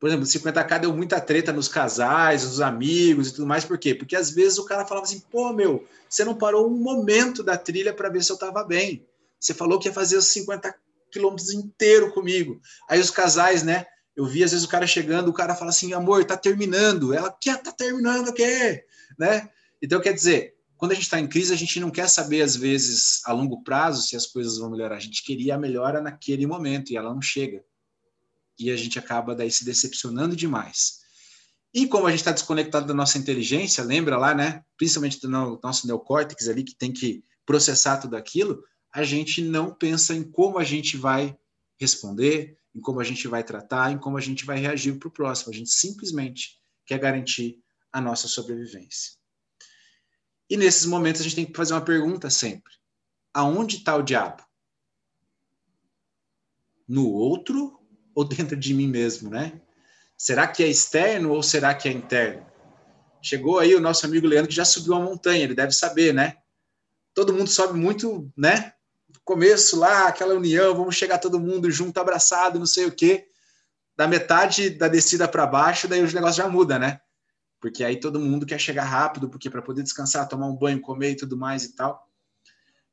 [0.00, 3.64] Por exemplo, 50k deu muita treta nos casais, nos amigos e tudo mais.
[3.66, 3.94] Por quê?
[3.94, 7.58] Porque às vezes o cara falava assim: pô, meu, você não parou um momento da
[7.58, 9.06] trilha para ver se eu estava bem.
[9.42, 10.72] Você falou que ia fazer os 50
[11.10, 12.60] quilômetros inteiro comigo.
[12.88, 13.84] Aí os casais, né?
[14.14, 17.12] Eu vi às vezes o cara chegando, o cara fala assim, amor, tá terminando.
[17.12, 18.84] Ela quer tá terminando quê?
[19.18, 19.48] Né?
[19.82, 22.54] Então quer dizer, quando a gente está em crise, a gente não quer saber às
[22.54, 24.96] vezes a longo prazo se as coisas vão melhorar.
[24.96, 27.64] A gente queria a melhora naquele momento e ela não chega.
[28.56, 31.00] E a gente acaba daí se decepcionando demais.
[31.74, 34.62] E como a gente está desconectado da nossa inteligência, lembra lá, né?
[34.76, 40.14] Principalmente do nosso neocórtex ali, que tem que processar tudo aquilo, a gente não pensa
[40.14, 41.36] em como a gente vai
[41.78, 45.12] responder, em como a gente vai tratar, em como a gente vai reagir para o
[45.12, 45.52] próximo.
[45.52, 49.12] A gente simplesmente quer garantir a nossa sobrevivência.
[50.48, 52.72] E nesses momentos a gente tem que fazer uma pergunta sempre:
[53.32, 54.42] aonde está o diabo?
[56.86, 57.80] No outro
[58.14, 59.60] ou dentro de mim mesmo, né?
[60.16, 62.46] Será que é externo ou será que é interno?
[63.22, 66.36] Chegou aí o nosso amigo Leandro que já subiu a montanha, ele deve saber, né?
[67.14, 68.74] Todo mundo sobe muito, né?
[69.24, 73.28] Começo lá, aquela união, vamos chegar todo mundo junto, abraçado, não sei o quê.
[73.96, 77.00] Da metade da descida para baixo, daí o negócio já muda, né?
[77.60, 81.12] Porque aí todo mundo quer chegar rápido, porque para poder descansar, tomar um banho, comer
[81.12, 82.08] e tudo mais e tal.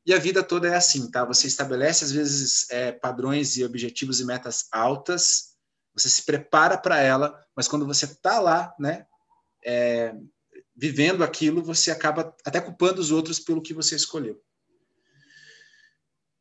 [0.05, 1.25] E a vida toda é assim, tá?
[1.25, 5.55] Você estabelece às vezes é, padrões e objetivos e metas altas,
[5.93, 9.05] você se prepara para ela, mas quando você está lá, né,
[9.65, 10.15] é,
[10.75, 14.41] vivendo aquilo, você acaba até culpando os outros pelo que você escolheu.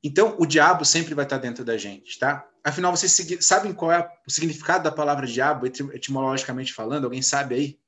[0.03, 2.49] Então, o diabo sempre vai estar dentro da gente, tá?
[2.63, 7.05] Afinal, vocês sabem qual é o significado da palavra diabo, etimologicamente falando?
[7.05, 7.81] Alguém sabe aí?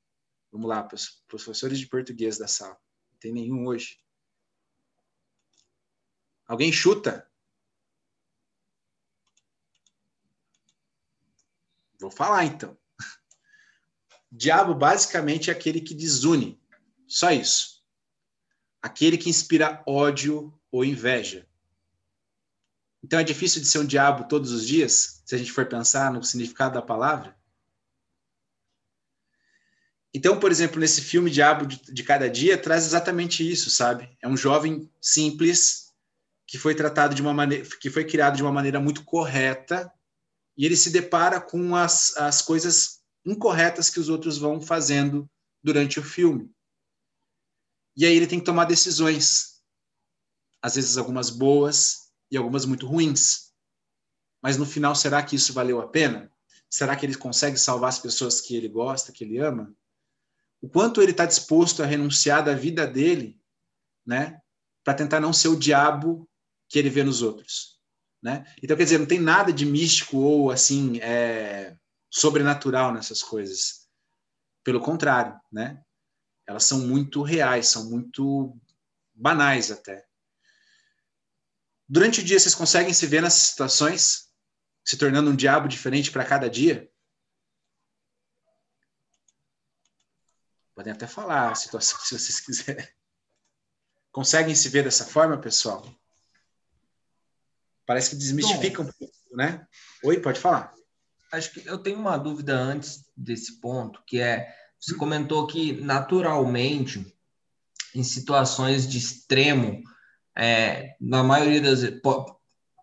[0.51, 0.87] Vamos lá,
[1.27, 2.77] professores de português da sala.
[3.11, 3.99] Não tem nenhum hoje.
[6.45, 7.29] Alguém chuta?
[11.97, 12.77] Vou falar então.
[14.29, 16.61] Diabo basicamente é aquele que desune.
[17.07, 17.81] Só isso.
[18.81, 21.47] Aquele que inspira ódio ou inveja.
[23.03, 26.11] Então é difícil de ser um diabo todos os dias, se a gente for pensar
[26.11, 27.35] no significado da palavra?
[30.13, 34.15] Então, por exemplo, nesse filme Diabo de, Cada Dia, traz exatamente isso, sabe?
[34.21, 35.93] É um jovem simples
[36.45, 39.91] que foi tratado de uma maneira, que foi criado de uma maneira muito correta,
[40.57, 45.29] e ele se depara com as, as coisas incorretas que os outros vão fazendo
[45.63, 46.51] durante o filme.
[47.95, 49.61] E aí ele tem que tomar decisões,
[50.61, 53.51] às vezes algumas boas e algumas muito ruins.
[54.41, 56.31] Mas no final, será que isso valeu a pena?
[56.69, 59.75] Será que ele consegue salvar as pessoas que ele gosta, que ele ama?
[60.61, 63.39] O quanto ele está disposto a renunciar da vida dele,
[64.05, 64.39] né,
[64.83, 66.27] para tentar não ser o diabo
[66.69, 67.79] que ele vê nos outros,
[68.23, 68.45] né?
[68.63, 71.75] Então, quer dizer, não tem nada de místico ou assim é,
[72.09, 73.87] sobrenatural nessas coisas.
[74.63, 75.83] Pelo contrário, né?
[76.47, 78.57] Elas são muito reais, são muito
[79.13, 80.05] banais até.
[81.91, 84.29] Durante o dia, vocês conseguem se ver nessas situações,
[84.81, 86.89] se tornando um diabo diferente para cada dia?
[90.73, 92.87] Podem até falar a situação se vocês quiserem.
[94.09, 95.85] Conseguem se ver dessa forma, pessoal?
[97.85, 99.67] Parece que desmistifica um pouco, né?
[100.01, 100.73] Oi, pode falar.
[101.29, 107.13] Acho que eu tenho uma dúvida antes desse ponto, que é você comentou que naturalmente
[107.93, 109.83] em situações de extremo,
[110.37, 112.01] é, na maioria das vezes,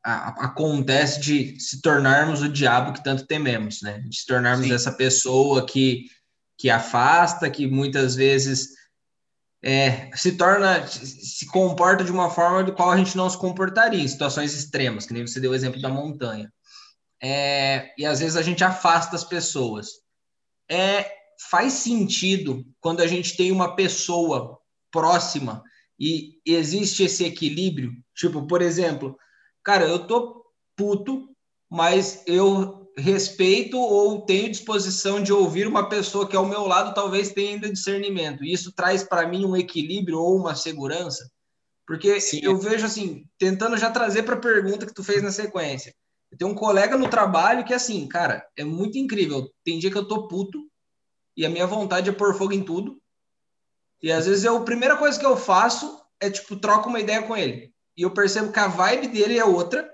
[0.03, 3.99] acontece de se tornarmos o diabo que tanto tememos, né?
[4.01, 4.73] De se tornarmos Sim.
[4.73, 6.07] essa pessoa que,
[6.57, 8.69] que afasta, que muitas vezes
[9.63, 14.03] é, se torna, se comporta de uma forma do qual a gente não se comportaria
[14.03, 16.53] em situações extremas, que nem você deu o exemplo da montanha.
[17.21, 19.89] É, e às vezes a gente afasta as pessoas.
[20.71, 21.11] É,
[21.51, 24.59] faz sentido quando a gente tem uma pessoa
[24.91, 25.63] próxima
[25.99, 27.93] e existe esse equilíbrio.
[28.15, 29.19] Tipo, por exemplo,
[29.65, 30.45] cara, eu tô
[30.77, 31.29] puto,
[31.71, 37.33] mas eu respeito ou tenho disposição de ouvir uma pessoa que ao meu lado talvez
[37.33, 38.45] tenha ainda discernimento.
[38.45, 41.31] E isso traz para mim um equilíbrio ou uma segurança.
[41.87, 42.41] Porque Sim.
[42.43, 45.95] eu vejo assim, tentando já trazer para a pergunta que tu fez na sequência.
[46.31, 49.49] Eu tenho um colega no trabalho que assim, cara, é muito incrível.
[49.65, 50.69] Tem dia que eu tô puto
[51.37, 53.01] e a minha vontade é pôr fogo em tudo.
[54.03, 57.37] E às vezes a primeira coisa que eu faço é tipo troco uma ideia com
[57.37, 57.73] ele.
[57.97, 59.89] E eu percebo que a vibe dele é outra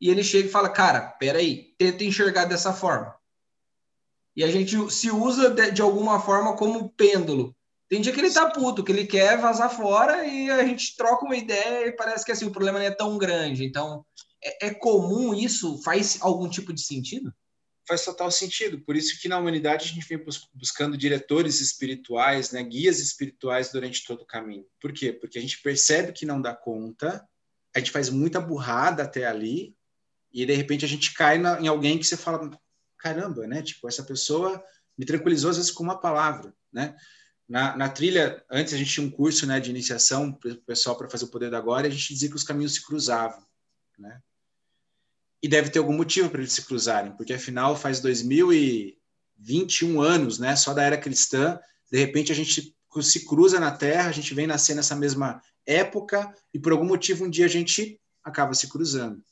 [0.00, 3.14] e ele chega e fala: Cara, peraí, tenta enxergar dessa forma.
[4.36, 7.56] E a gente se usa de, de, alguma forma como pêndulo.
[7.88, 11.24] Tem dia que ele tá puto, que ele quer vazar fora e a gente troca
[11.24, 13.64] uma ideia e parece que assim, o problema não é tão grande.
[13.64, 14.04] Então,
[14.44, 15.82] é, é comum isso?
[15.82, 17.32] Faz algum tipo de sentido?
[17.88, 18.78] Faz total sentido.
[18.80, 20.22] Por isso que na humanidade a gente vem
[20.52, 24.66] buscando diretores espirituais, né, guias espirituais durante todo o caminho.
[24.78, 25.10] Por quê?
[25.10, 27.26] Porque a gente percebe que não dá conta,
[27.74, 29.74] a gente faz muita burrada até ali,
[30.30, 32.50] e de repente a gente cai na, em alguém que você fala,
[32.98, 33.62] caramba, né?
[33.62, 34.62] Tipo, essa pessoa
[34.96, 36.94] me tranquilizou às vezes com uma palavra, né?
[37.48, 40.94] Na, na trilha, antes a gente tinha um curso né, de iniciação para o pessoal
[40.94, 43.42] para fazer o poder da agora, e a gente dizia que os caminhos se cruzavam,
[43.98, 44.20] né?
[45.42, 50.56] E deve ter algum motivo para eles se cruzarem, porque afinal faz 2021 anos, né?
[50.56, 51.58] Só da era cristã,
[51.90, 56.34] de repente a gente se cruza na Terra, a gente vem nascer nessa mesma época
[56.52, 59.22] e por algum motivo um dia a gente acaba se cruzando.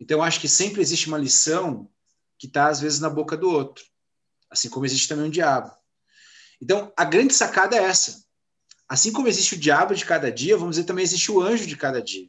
[0.00, 1.90] Então, acho que sempre existe uma lição
[2.38, 3.84] que está, às vezes, na boca do outro,
[4.48, 5.72] assim como existe também um diabo.
[6.60, 8.24] Então, a grande sacada é essa.
[8.88, 11.76] Assim como existe o diabo de cada dia, vamos dizer, também existe o anjo de
[11.76, 12.28] cada dia.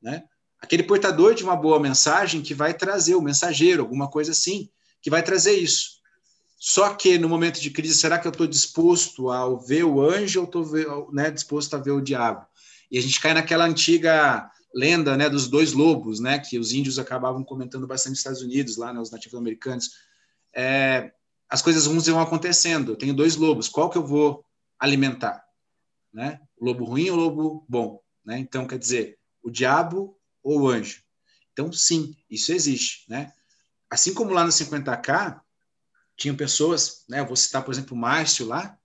[0.00, 0.24] Né?
[0.64, 4.70] Aquele portador de uma boa mensagem que vai trazer, o mensageiro, alguma coisa assim,
[5.02, 6.00] que vai trazer isso.
[6.58, 10.40] Só que no momento de crise, será que eu estou disposto a ver o anjo
[10.40, 12.46] ou estou né, disposto a ver o diabo?
[12.90, 16.98] E a gente cai naquela antiga lenda né, dos dois lobos, né, que os índios
[16.98, 19.90] acabavam comentando bastante nos Estados Unidos, lá, né, os nativos americanos.
[20.54, 21.12] É,
[21.46, 22.92] as coisas ruins vão acontecendo.
[22.92, 24.42] Eu tenho dois lobos, qual que eu vou
[24.78, 25.44] alimentar?
[26.10, 26.40] Né?
[26.56, 28.00] O lobo ruim ou o lobo bom?
[28.24, 28.38] Né?
[28.38, 31.02] Então, quer dizer, o diabo ou anjo?
[31.52, 33.04] Então, sim, isso existe.
[33.08, 33.32] Né?
[33.90, 35.40] Assim como lá no 50K,
[36.16, 38.78] tinham pessoas, né, eu vou citar, por exemplo, o Márcio lá,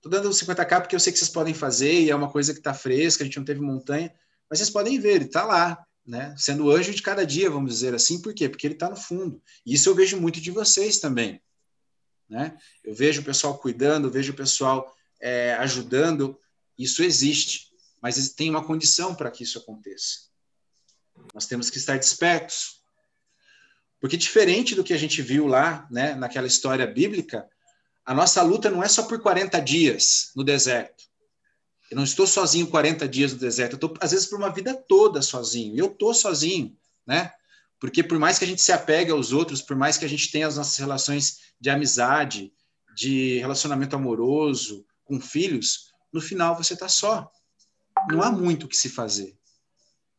[0.00, 2.54] Estou dando o 50K porque eu sei que vocês podem fazer e é uma coisa
[2.54, 4.10] que está fresca, a gente não teve montanha.
[4.48, 6.34] Mas vocês podem ver, ele está lá, né?
[6.38, 8.20] Sendo anjo de cada dia, vamos dizer assim.
[8.22, 8.48] Por quê?
[8.48, 9.42] Porque ele está no fundo.
[9.64, 11.38] E isso eu vejo muito de vocês também.
[12.26, 12.56] Né?
[12.82, 16.38] Eu vejo o pessoal cuidando, vejo o pessoal é, ajudando.
[16.78, 17.68] Isso existe.
[18.00, 20.29] Mas tem uma condição para que isso aconteça.
[21.34, 22.80] Nós temos que estar despertos.
[24.00, 27.48] Porque diferente do que a gente viu lá, né, naquela história bíblica,
[28.04, 31.04] a nossa luta não é só por 40 dias no deserto.
[31.90, 34.74] Eu não estou sozinho 40 dias no deserto, eu estou, às vezes, por uma vida
[34.74, 35.76] toda sozinho.
[35.76, 37.32] Eu estou sozinho, né?
[37.80, 40.30] Porque por mais que a gente se apegue aos outros, por mais que a gente
[40.30, 42.52] tenha as nossas relações de amizade,
[42.94, 47.30] de relacionamento amoroso, com filhos, no final você está só.
[48.10, 49.36] Não há muito o que se fazer.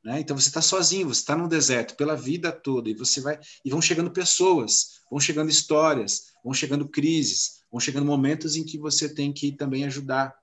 [0.03, 0.19] Né?
[0.19, 3.69] Então você está sozinho, você está no deserto pela vida toda e você vai e
[3.69, 9.07] vão chegando pessoas, vão chegando histórias, vão chegando crises, vão chegando momentos em que você
[9.13, 10.35] tem que também ajudar.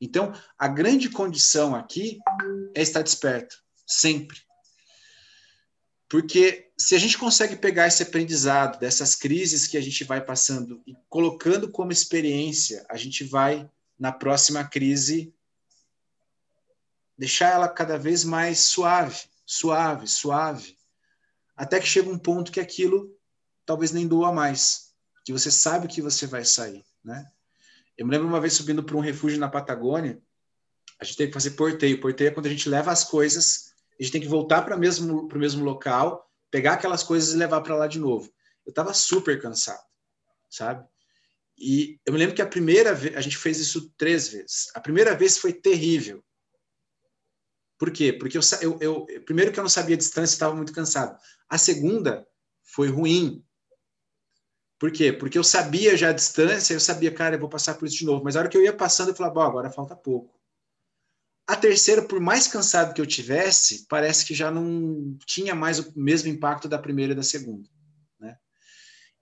[0.00, 2.18] Então, a grande condição aqui
[2.74, 4.38] é estar desperto, sempre.
[6.08, 10.82] Porque se a gente consegue pegar esse aprendizado dessas crises que a gente vai passando
[10.86, 13.68] e colocando como experiência, a gente vai,
[13.98, 15.33] na próxima crise,
[17.16, 20.76] deixar ela cada vez mais suave, suave, suave,
[21.56, 23.16] até que chega um ponto que aquilo
[23.64, 24.92] talvez nem doa mais,
[25.24, 27.30] que você sabe que você vai sair, né?
[27.96, 30.20] Eu me lembro uma vez subindo para um refúgio na Patagônia,
[30.98, 32.00] a gente tem que fazer porteio.
[32.00, 34.78] Porteio é quando a gente leva as coisas, a gente tem que voltar para o
[34.78, 38.32] mesmo, mesmo local, pegar aquelas coisas e levar para lá de novo.
[38.64, 39.84] Eu estava super cansado,
[40.48, 40.86] sabe?
[41.58, 44.70] E eu me lembro que a primeira vez, a gente fez isso três vezes.
[44.74, 46.24] A primeira vez foi terrível.
[47.78, 48.12] Por quê?
[48.12, 51.18] Porque eu, eu, eu primeiro que eu não sabia a distância, estava muito cansado.
[51.48, 52.26] A segunda
[52.62, 53.44] foi ruim,
[54.78, 55.12] por quê?
[55.12, 58.04] Porque eu sabia já a distância, eu sabia, cara, eu vou passar por isso de
[58.04, 58.24] novo.
[58.24, 60.38] Mas a hora que eu ia passando, eu falava, bom, agora falta pouco.
[61.46, 65.92] A terceira, por mais cansado que eu tivesse, parece que já não tinha mais o
[65.94, 67.68] mesmo impacto da primeira e da segunda.
[68.18, 68.36] Né?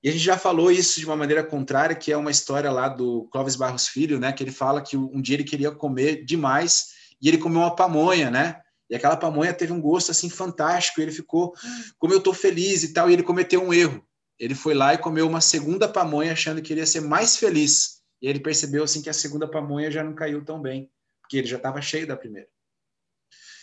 [0.03, 2.89] E a gente já falou isso de uma maneira contrária, que é uma história lá
[2.89, 4.33] do Clóvis Barros Filho, né?
[4.33, 8.31] Que ele fala que um dia ele queria comer demais e ele comeu uma pamonha,
[8.31, 8.61] né?
[8.91, 11.01] E aquela pamonha teve um gosto assim fantástico.
[11.01, 11.55] ele ficou,
[11.99, 13.09] como eu estou feliz e tal.
[13.09, 14.05] E ele cometeu um erro
[14.43, 18.03] ele foi lá e comeu uma segunda pamonha achando que iria ser mais feliz.
[18.21, 21.47] E ele percebeu assim que a segunda pamonha já não caiu tão bem, porque ele
[21.47, 22.49] já estava cheio da primeira.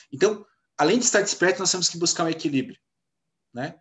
[0.10, 0.46] Então,
[0.78, 2.80] além de estar desperto, nós temos que buscar um equilíbrio,
[3.54, 3.78] né?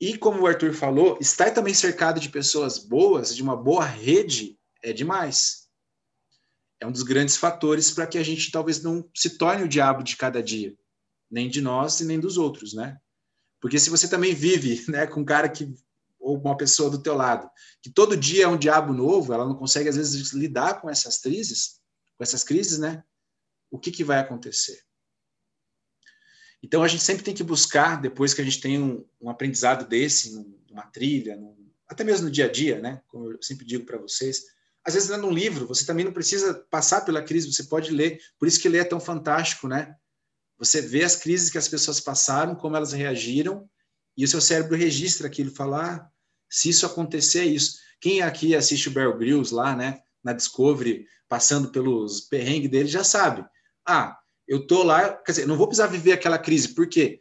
[0.00, 4.56] E como o Arthur falou, estar também cercado de pessoas boas, de uma boa rede,
[4.84, 5.65] é demais.
[6.80, 10.02] É um dos grandes fatores para que a gente talvez não se torne o diabo
[10.02, 10.76] de cada dia,
[11.30, 12.98] nem de nós e nem dos outros, né?
[13.60, 15.74] Porque se você também vive, né, com um cara que
[16.18, 17.48] ou uma pessoa do teu lado,
[17.80, 21.18] que todo dia é um diabo novo, ela não consegue às vezes lidar com essas
[21.18, 21.80] crises,
[22.16, 23.04] com essas crises, né?
[23.70, 24.82] O que, que vai acontecer?
[26.60, 29.86] Então a gente sempre tem que buscar, depois que a gente tem um, um aprendizado
[29.88, 30.32] desse,
[30.68, 33.00] numa trilha, num, até mesmo no dia a dia, né?
[33.06, 34.46] Como eu sempre digo para vocês,
[34.86, 38.20] às vezes lendo um livro, você também não precisa passar pela crise, você pode ler.
[38.38, 39.96] Por isso que ler é tão fantástico, né?
[40.58, 43.68] Você vê as crises que as pessoas passaram, como elas reagiram,
[44.16, 46.10] e o seu cérebro registra aquilo, fala, ah,
[46.48, 47.78] se isso acontecer, é isso.
[48.00, 53.04] Quem aqui assiste o Bear Grylls lá, né, na Discovery, passando pelos perrengues dele, já
[53.04, 53.44] sabe.
[53.86, 57.18] Ah, eu tô lá, quer dizer, não vou precisar viver aquela crise, por quê?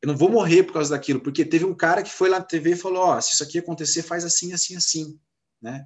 [0.00, 2.44] Eu não vou morrer por causa daquilo, porque teve um cara que foi lá na
[2.44, 5.20] TV e falou, ó, oh, se isso aqui acontecer, faz assim, assim, assim,
[5.60, 5.84] né?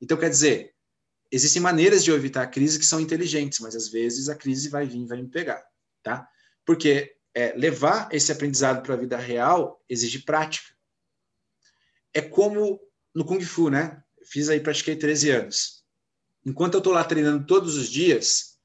[0.00, 0.74] Então, quer dizer,
[1.30, 4.68] existem maneiras de eu evitar a crise que são inteligentes, mas às vezes a crise
[4.68, 5.64] vai vir, vai me pegar,
[6.02, 6.28] tá?
[6.64, 10.76] Porque é, levar esse aprendizado para a vida real exige prática
[12.16, 12.80] é como
[13.14, 14.02] no Kung Fu, né?
[14.24, 15.84] Fiz aí, pratiquei 13 anos.
[16.46, 18.58] Enquanto eu estou lá treinando todos os dias,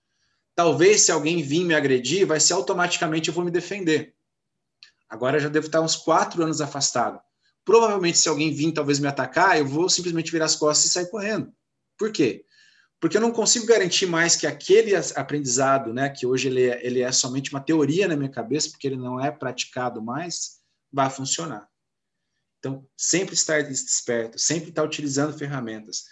[0.55, 4.15] talvez se alguém vir me agredir, vai ser automaticamente eu vou me defender.
[5.09, 7.21] Agora já devo estar uns quatro anos afastado.
[7.63, 11.09] Provavelmente, se alguém vir talvez me atacar, eu vou simplesmente virar as costas e sair
[11.09, 11.53] correndo.
[11.97, 12.45] Por quê?
[12.99, 17.01] Porque eu não consigo garantir mais que aquele aprendizado, né, que hoje ele é, ele
[17.01, 20.59] é somente uma teoria na minha cabeça, porque ele não é praticado mais,
[20.91, 21.67] vai funcionar.
[22.59, 26.03] Então, sempre estar desperto, sempre estar utilizando ferramentas.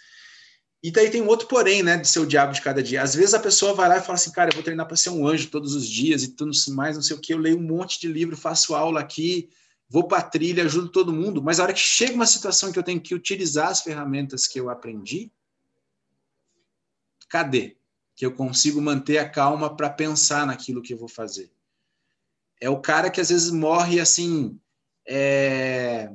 [0.82, 3.02] E daí tem um outro porém, né, de ser o diabo de cada dia.
[3.02, 5.10] Às vezes a pessoa vai lá e fala assim, cara, eu vou treinar para ser
[5.10, 7.62] um anjo todos os dias e tudo mais, não sei o que, eu leio um
[7.62, 9.48] monte de livro, faço aula aqui,
[9.90, 12.78] vou para a trilha, ajudo todo mundo, mas a hora que chega uma situação que
[12.78, 15.32] eu tenho que utilizar as ferramentas que eu aprendi,
[17.28, 17.76] cadê?
[18.14, 21.50] Que eu consigo manter a calma para pensar naquilo que eu vou fazer.
[22.60, 24.58] É o cara que às vezes morre assim,
[25.06, 26.10] é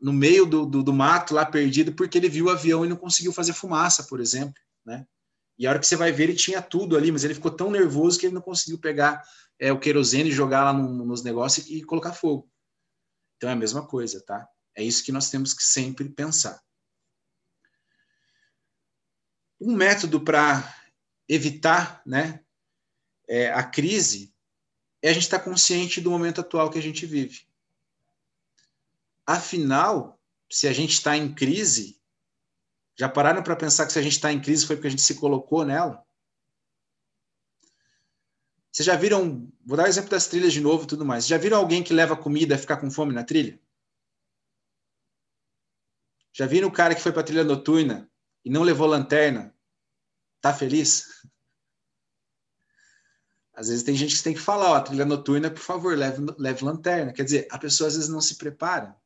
[0.00, 2.96] no meio do, do, do, mato lá perdido porque ele viu o avião e não
[2.96, 5.04] conseguiu fazer fumaça, por exemplo, né?
[5.58, 7.68] E a hora que você vai ver, ele tinha tudo ali, mas ele ficou tão
[7.68, 9.20] nervoso que ele não conseguiu pegar
[9.58, 12.48] é, o querosene jogar lá no, nos negócios e, e colocar fogo.
[13.38, 14.46] Então é a mesma coisa, tá?
[14.74, 16.60] É isso que nós temos que sempre pensar.
[19.60, 20.76] Um método para
[21.28, 22.44] evitar né,
[23.28, 24.34] é, a crise
[25.00, 27.46] é a gente estar tá consciente do momento atual que a gente vive.
[29.24, 30.20] Afinal,
[30.50, 32.00] se a gente está em crise,
[32.96, 35.02] já pararam para pensar que se a gente está em crise foi porque a gente
[35.02, 36.04] se colocou nela?
[38.78, 41.26] Vocês já viram, vou dar o exemplo das trilhas de novo e tudo mais.
[41.26, 43.60] Já viram alguém que leva comida e ficar com fome na trilha?
[46.32, 48.08] Já viram o cara que foi para trilha noturna
[48.44, 49.52] e não levou lanterna?
[50.40, 51.08] Tá feliz?
[53.52, 56.64] Às vezes tem gente que tem que falar, ó, trilha noturna, por favor, leve, leve
[56.64, 57.12] lanterna.
[57.12, 58.96] Quer dizer, a pessoa às vezes não se prepara.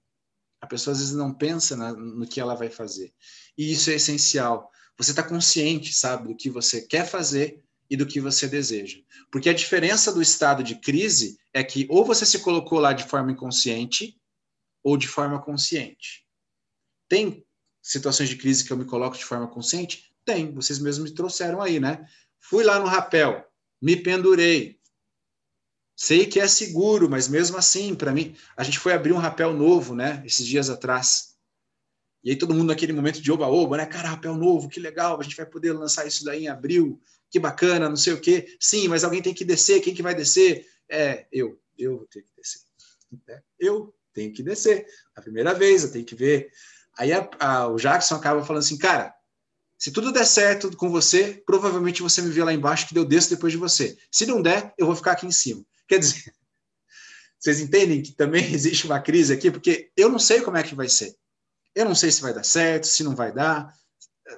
[0.60, 3.10] A pessoa às vezes não pensa na, no que ela vai fazer.
[3.56, 4.70] E isso é essencial.
[4.98, 8.98] Você está consciente, sabe, do que você quer fazer e do que você deseja.
[9.30, 13.04] Porque a diferença do estado de crise é que ou você se colocou lá de
[13.04, 14.18] forma inconsciente
[14.82, 16.26] ou de forma consciente.
[17.06, 17.44] Tem
[17.82, 20.10] situações de crise que eu me coloco de forma consciente?
[20.24, 22.08] Tem, vocês mesmos me trouxeram aí, né?
[22.40, 23.46] Fui lá no rapel,
[23.80, 24.80] me pendurei.
[25.94, 29.52] Sei que é seguro, mas mesmo assim, para mim, a gente foi abrir um rapel
[29.52, 31.31] novo, né, esses dias atrás.
[32.24, 33.86] E aí todo mundo naquele momento de oba-oba, né?
[33.86, 37.00] Cara, rapel novo, que legal, a gente vai poder lançar isso daí em abril,
[37.30, 38.56] que bacana, não sei o quê.
[38.60, 40.66] Sim, mas alguém tem que descer, quem que vai descer?
[40.88, 42.60] É, eu, eu vou ter que descer.
[43.28, 44.86] É, eu tenho que descer.
[45.16, 46.50] A primeira vez, eu tenho que ver.
[46.96, 49.14] Aí a, a, o Jackson acaba falando assim, cara,
[49.78, 53.30] se tudo der certo com você, provavelmente você me vê lá embaixo que eu desço
[53.30, 53.96] depois de você.
[54.10, 55.64] Se não der, eu vou ficar aqui em cima.
[55.88, 56.32] Quer dizer,
[57.40, 60.74] vocês entendem que também existe uma crise aqui, porque eu não sei como é que
[60.74, 61.16] vai ser.
[61.74, 63.74] Eu não sei se vai dar certo, se não vai dar.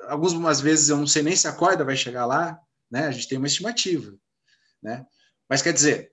[0.08, 2.60] Algumas vezes eu não sei nem se a corda vai chegar lá,
[2.90, 3.06] né?
[3.06, 4.16] A gente tem uma estimativa,
[4.82, 5.06] né?
[5.48, 6.12] Mas quer dizer,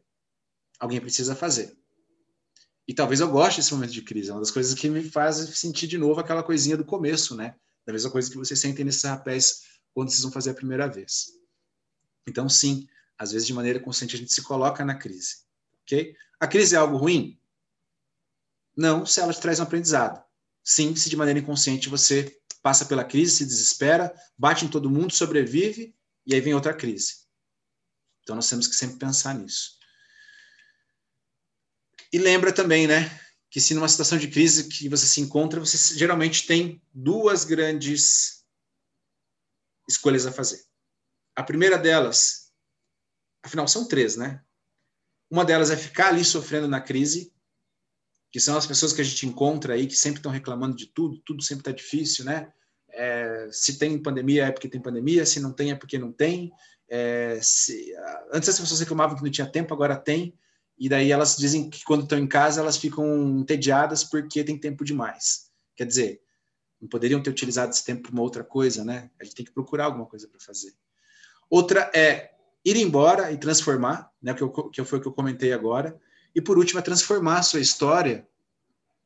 [0.79, 1.77] alguém precisa fazer.
[2.87, 5.37] E talvez eu goste desse momento de crise, é uma das coisas que me faz
[5.57, 7.55] sentir de novo aquela coisinha do começo, né?
[7.85, 9.63] Da mesma coisa que vocês sentem nesses rapés
[9.93, 11.27] quando vocês vão fazer a primeira vez.
[12.27, 15.43] Então, sim, às vezes de maneira consciente a gente se coloca na crise,
[15.83, 16.15] ok?
[16.39, 17.39] A crise é algo ruim?
[18.75, 20.23] Não, se ela te traz um aprendizado.
[20.63, 25.13] Sim, se de maneira inconsciente você passa pela crise, se desespera, bate em todo mundo,
[25.13, 25.95] sobrevive,
[26.25, 27.21] e aí vem outra crise.
[28.21, 29.79] Então nós temos que sempre pensar nisso.
[32.13, 33.09] E lembra também, né,
[33.49, 38.45] que se numa situação de crise que você se encontra, você geralmente tem duas grandes
[39.89, 40.63] escolhas a fazer.
[41.35, 42.51] A primeira delas,
[43.43, 44.43] afinal são três, né?
[45.29, 47.33] Uma delas é ficar ali sofrendo na crise
[48.31, 51.17] que são as pessoas que a gente encontra aí, que sempre estão reclamando de tudo,
[51.25, 52.51] tudo sempre está difícil, né?
[52.89, 56.51] É, se tem pandemia é porque tem pandemia, se não tem é porque não tem.
[56.89, 57.93] É, se,
[58.31, 60.33] antes as pessoas reclamavam que não tinha tempo, agora tem.
[60.77, 64.83] E daí elas dizem que quando estão em casa elas ficam entediadas porque tem tempo
[64.83, 65.51] demais.
[65.75, 66.21] Quer dizer,
[66.81, 69.09] não poderiam ter utilizado esse tempo para uma outra coisa, né?
[69.19, 70.73] A gente tem que procurar alguma coisa para fazer.
[71.49, 72.31] Outra é
[72.63, 74.33] ir embora e transformar, né?
[74.33, 75.99] Que, eu, que foi o que eu comentei agora.
[76.33, 78.27] E por último, é transformar a sua história,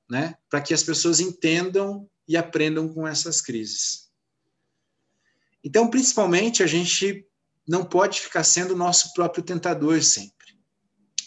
[0.09, 4.09] né, para que as pessoas entendam e aprendam com essas crises.
[5.63, 7.27] Então, principalmente, a gente
[7.67, 10.35] não pode ficar sendo o nosso próprio tentador sempre.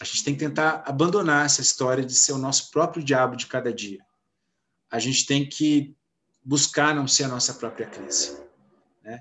[0.01, 3.47] A gente tem que tentar abandonar essa história de ser o nosso próprio diabo de
[3.47, 3.99] cada dia.
[4.89, 5.97] A gente tem que
[6.45, 8.41] buscar não ser a nossa própria crise.
[9.03, 9.21] Né?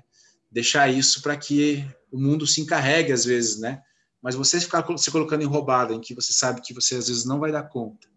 [0.50, 3.82] Deixar isso para que o mundo se encarregue, às vezes, né?
[4.22, 7.24] Mas você ficar se colocando em roubada, em que você sabe que você às vezes
[7.24, 8.08] não vai dar conta,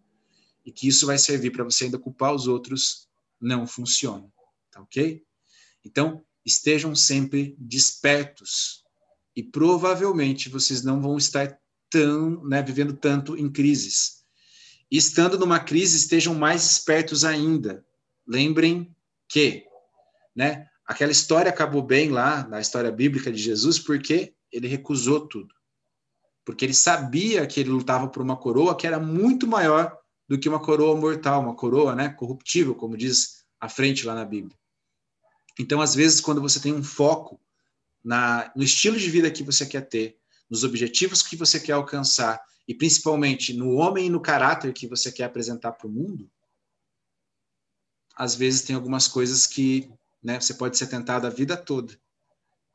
[0.64, 3.08] e que isso vai servir para você ainda culpar os outros,
[3.40, 4.28] não funciona.
[4.70, 5.22] Tá ok?
[5.84, 8.84] Então, estejam sempre despertos.
[9.34, 14.24] E provavelmente vocês não vão estar tão, né, vivendo tanto em crises.
[14.90, 17.84] E estando numa crise, estejam mais espertos ainda.
[18.26, 18.94] Lembrem
[19.28, 19.64] que,
[20.34, 25.54] né, aquela história acabou bem lá, na história bíblica de Jesus, porque ele recusou tudo
[26.44, 29.96] porque ele sabia que ele lutava por uma coroa que era muito maior
[30.28, 34.24] do que uma coroa mortal, uma coroa né, corruptível, como diz a frente lá na
[34.24, 34.56] Bíblia.
[35.58, 37.40] Então, às vezes, quando você tem um foco
[38.02, 40.18] na, no estilo de vida que você quer ter,
[40.50, 45.10] nos objetivos que você quer alcançar, e principalmente no homem e no caráter que você
[45.12, 46.30] quer apresentar para o mundo,
[48.16, 49.90] às vezes tem algumas coisas que
[50.22, 51.98] né, você pode ser tentado a vida toda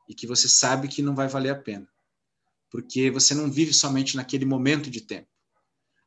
[0.08, 1.88] e que você sabe que não vai valer a pena
[2.70, 5.28] porque você não vive somente naquele momento de tempo.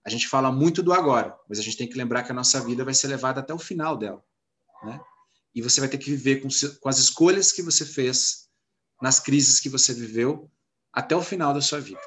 [0.05, 2.59] A gente fala muito do agora, mas a gente tem que lembrar que a nossa
[2.63, 4.23] vida vai ser levada até o final dela,
[4.83, 4.99] né?
[5.53, 6.47] E você vai ter que viver com,
[6.79, 8.49] com as escolhas que você fez,
[9.01, 10.49] nas crises que você viveu,
[10.93, 11.99] até o final da sua vida.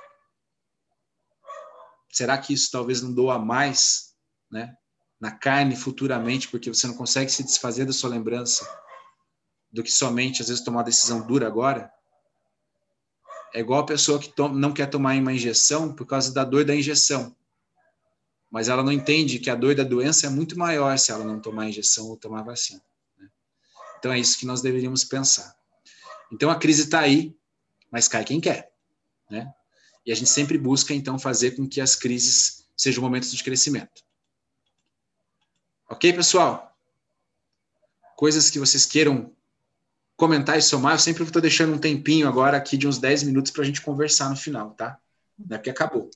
[2.11, 4.15] Será que isso talvez não doa mais,
[4.51, 4.77] né?
[5.21, 8.67] Na carne futuramente, porque você não consegue se desfazer da sua lembrança,
[9.71, 11.93] do que somente às vezes tomar uma decisão dura agora?
[13.55, 16.75] É igual a pessoa que não quer tomar uma injeção por causa da dor da
[16.75, 17.35] injeção.
[18.51, 21.39] Mas ela não entende que a dor da doença é muito maior se ela não
[21.39, 22.83] tomar injeção ou tomar vacina.
[23.17, 23.31] Né?
[23.97, 25.57] Então é isso que nós deveríamos pensar.
[26.33, 27.33] Então a crise está aí,
[27.93, 28.73] mas cai quem quer.
[29.31, 29.49] Né?
[30.05, 34.03] E a gente sempre busca, então, fazer com que as crises sejam momentos de crescimento.
[35.89, 36.77] Ok, pessoal?
[38.17, 39.33] Coisas que vocês queiram
[40.17, 43.51] comentar e somar, eu sempre estou deixando um tempinho agora aqui de uns 10 minutos
[43.51, 44.99] para a gente conversar no final, tá?
[45.39, 46.09] Não é porque acabou.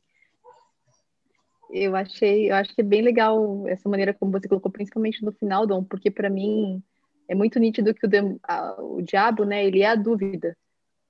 [1.70, 5.32] Eu achei, eu acho que é bem legal essa maneira como você colocou, principalmente no
[5.32, 6.82] final, Dom, porque para mim
[7.28, 10.56] é muito nítido que o, a, o diabo, né, ele é a dúvida.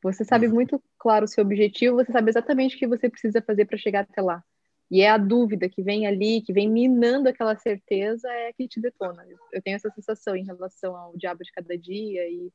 [0.02, 0.54] Você sabe uhum.
[0.54, 4.00] muito claro o seu objetivo, você sabe exatamente o que você precisa fazer para chegar
[4.00, 4.42] até lá.
[4.90, 8.80] E é a dúvida que vem ali, que vem minando aquela certeza, é que te
[8.80, 9.24] detona.
[9.52, 12.50] Eu tenho essa sensação em relação ao diabo de cada dia e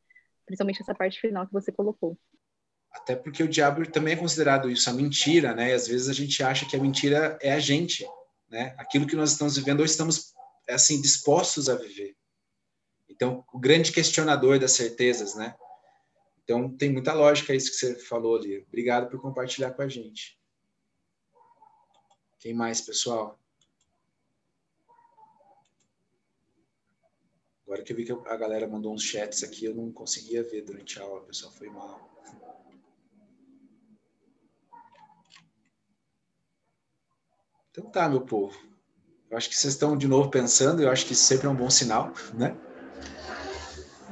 [0.45, 2.17] principalmente essa parte final que você colocou.
[2.91, 5.71] Até porque o diabo também é considerado isso, a mentira, né?
[5.71, 8.07] E às vezes a gente acha que a mentira é a gente,
[8.49, 8.75] né?
[8.77, 10.33] Aquilo que nós estamos vivendo ou estamos
[10.69, 12.15] assim dispostos a viver.
[13.09, 15.55] Então, o grande questionador das certezas, né?
[16.43, 18.59] Então, tem muita lógica isso que você falou ali.
[18.67, 20.37] Obrigado por compartilhar com a gente.
[22.39, 23.39] Quem mais, pessoal?
[27.65, 30.63] Agora que eu vi que a galera mandou uns chats aqui, eu não conseguia ver
[30.63, 32.09] durante a aula, pessoal, foi mal.
[37.71, 38.55] Então tá, meu povo.
[39.31, 41.55] Eu acho que vocês estão de novo pensando, eu acho que isso sempre é um
[41.55, 42.55] bom sinal, né?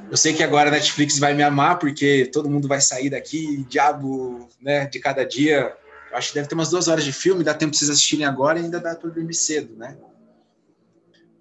[0.09, 3.63] Eu sei que agora a Netflix vai me amar, porque todo mundo vai sair daqui,
[3.69, 5.77] diabo, né, de cada dia
[6.13, 8.59] acho que deve ter umas duas horas de filme, dá tempo para vocês assistirem agora
[8.59, 9.97] e ainda dá para dormir cedo, né?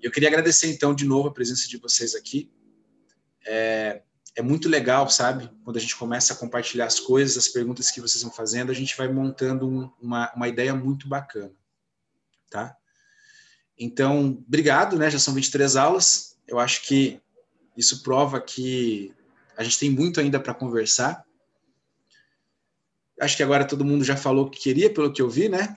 [0.03, 2.51] Eu queria agradecer, então, de novo a presença de vocês aqui.
[3.47, 4.03] É,
[4.37, 5.51] é muito legal, sabe?
[5.65, 8.75] Quando a gente começa a compartilhar as coisas, as perguntas que vocês vão fazendo, a
[8.75, 11.53] gente vai montando um, uma, uma ideia muito bacana,
[12.51, 12.77] tá?
[13.79, 15.11] Então, obrigado, né?
[15.11, 16.37] Já são 23 aulas.
[16.47, 17.21] Eu acho que
[17.77, 19.15] isso prova que
[19.57, 21.25] a gente tem muito ainda para conversar
[23.21, 25.77] Acho que agora todo mundo já falou o que queria, pelo que eu vi, né?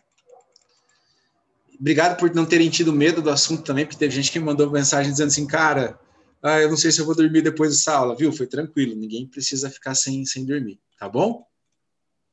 [1.83, 4.71] Obrigado por não terem tido medo do assunto também, porque teve gente que me mandou
[4.71, 5.99] mensagem dizendo assim, cara,
[6.41, 8.31] ah, eu não sei se eu vou dormir depois dessa aula, viu?
[8.31, 11.45] Foi tranquilo, ninguém precisa ficar sem, sem dormir, tá bom?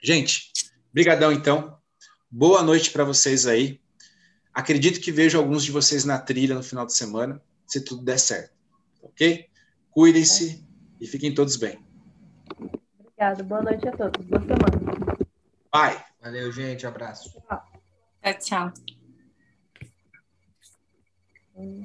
[0.01, 0.53] Gente,
[0.93, 1.77] brigadão então.
[2.31, 3.81] Boa noite para vocês aí.
[4.55, 8.21] Acredito que vejo alguns de vocês na trilha no final de semana, se tudo der
[8.21, 8.53] certo,
[9.03, 9.47] ok?
[9.91, 10.65] Cuidem-se
[11.01, 11.85] e fiquem todos bem.
[13.01, 13.43] Obrigada.
[13.43, 14.25] Boa noite a todos.
[14.27, 15.19] Boa semana.
[15.73, 16.01] Bye.
[16.23, 16.87] Valeu, gente.
[16.87, 17.33] Abraço.
[17.33, 17.65] Tchau.
[18.39, 19.00] Tchau.
[21.61, 21.77] Mm.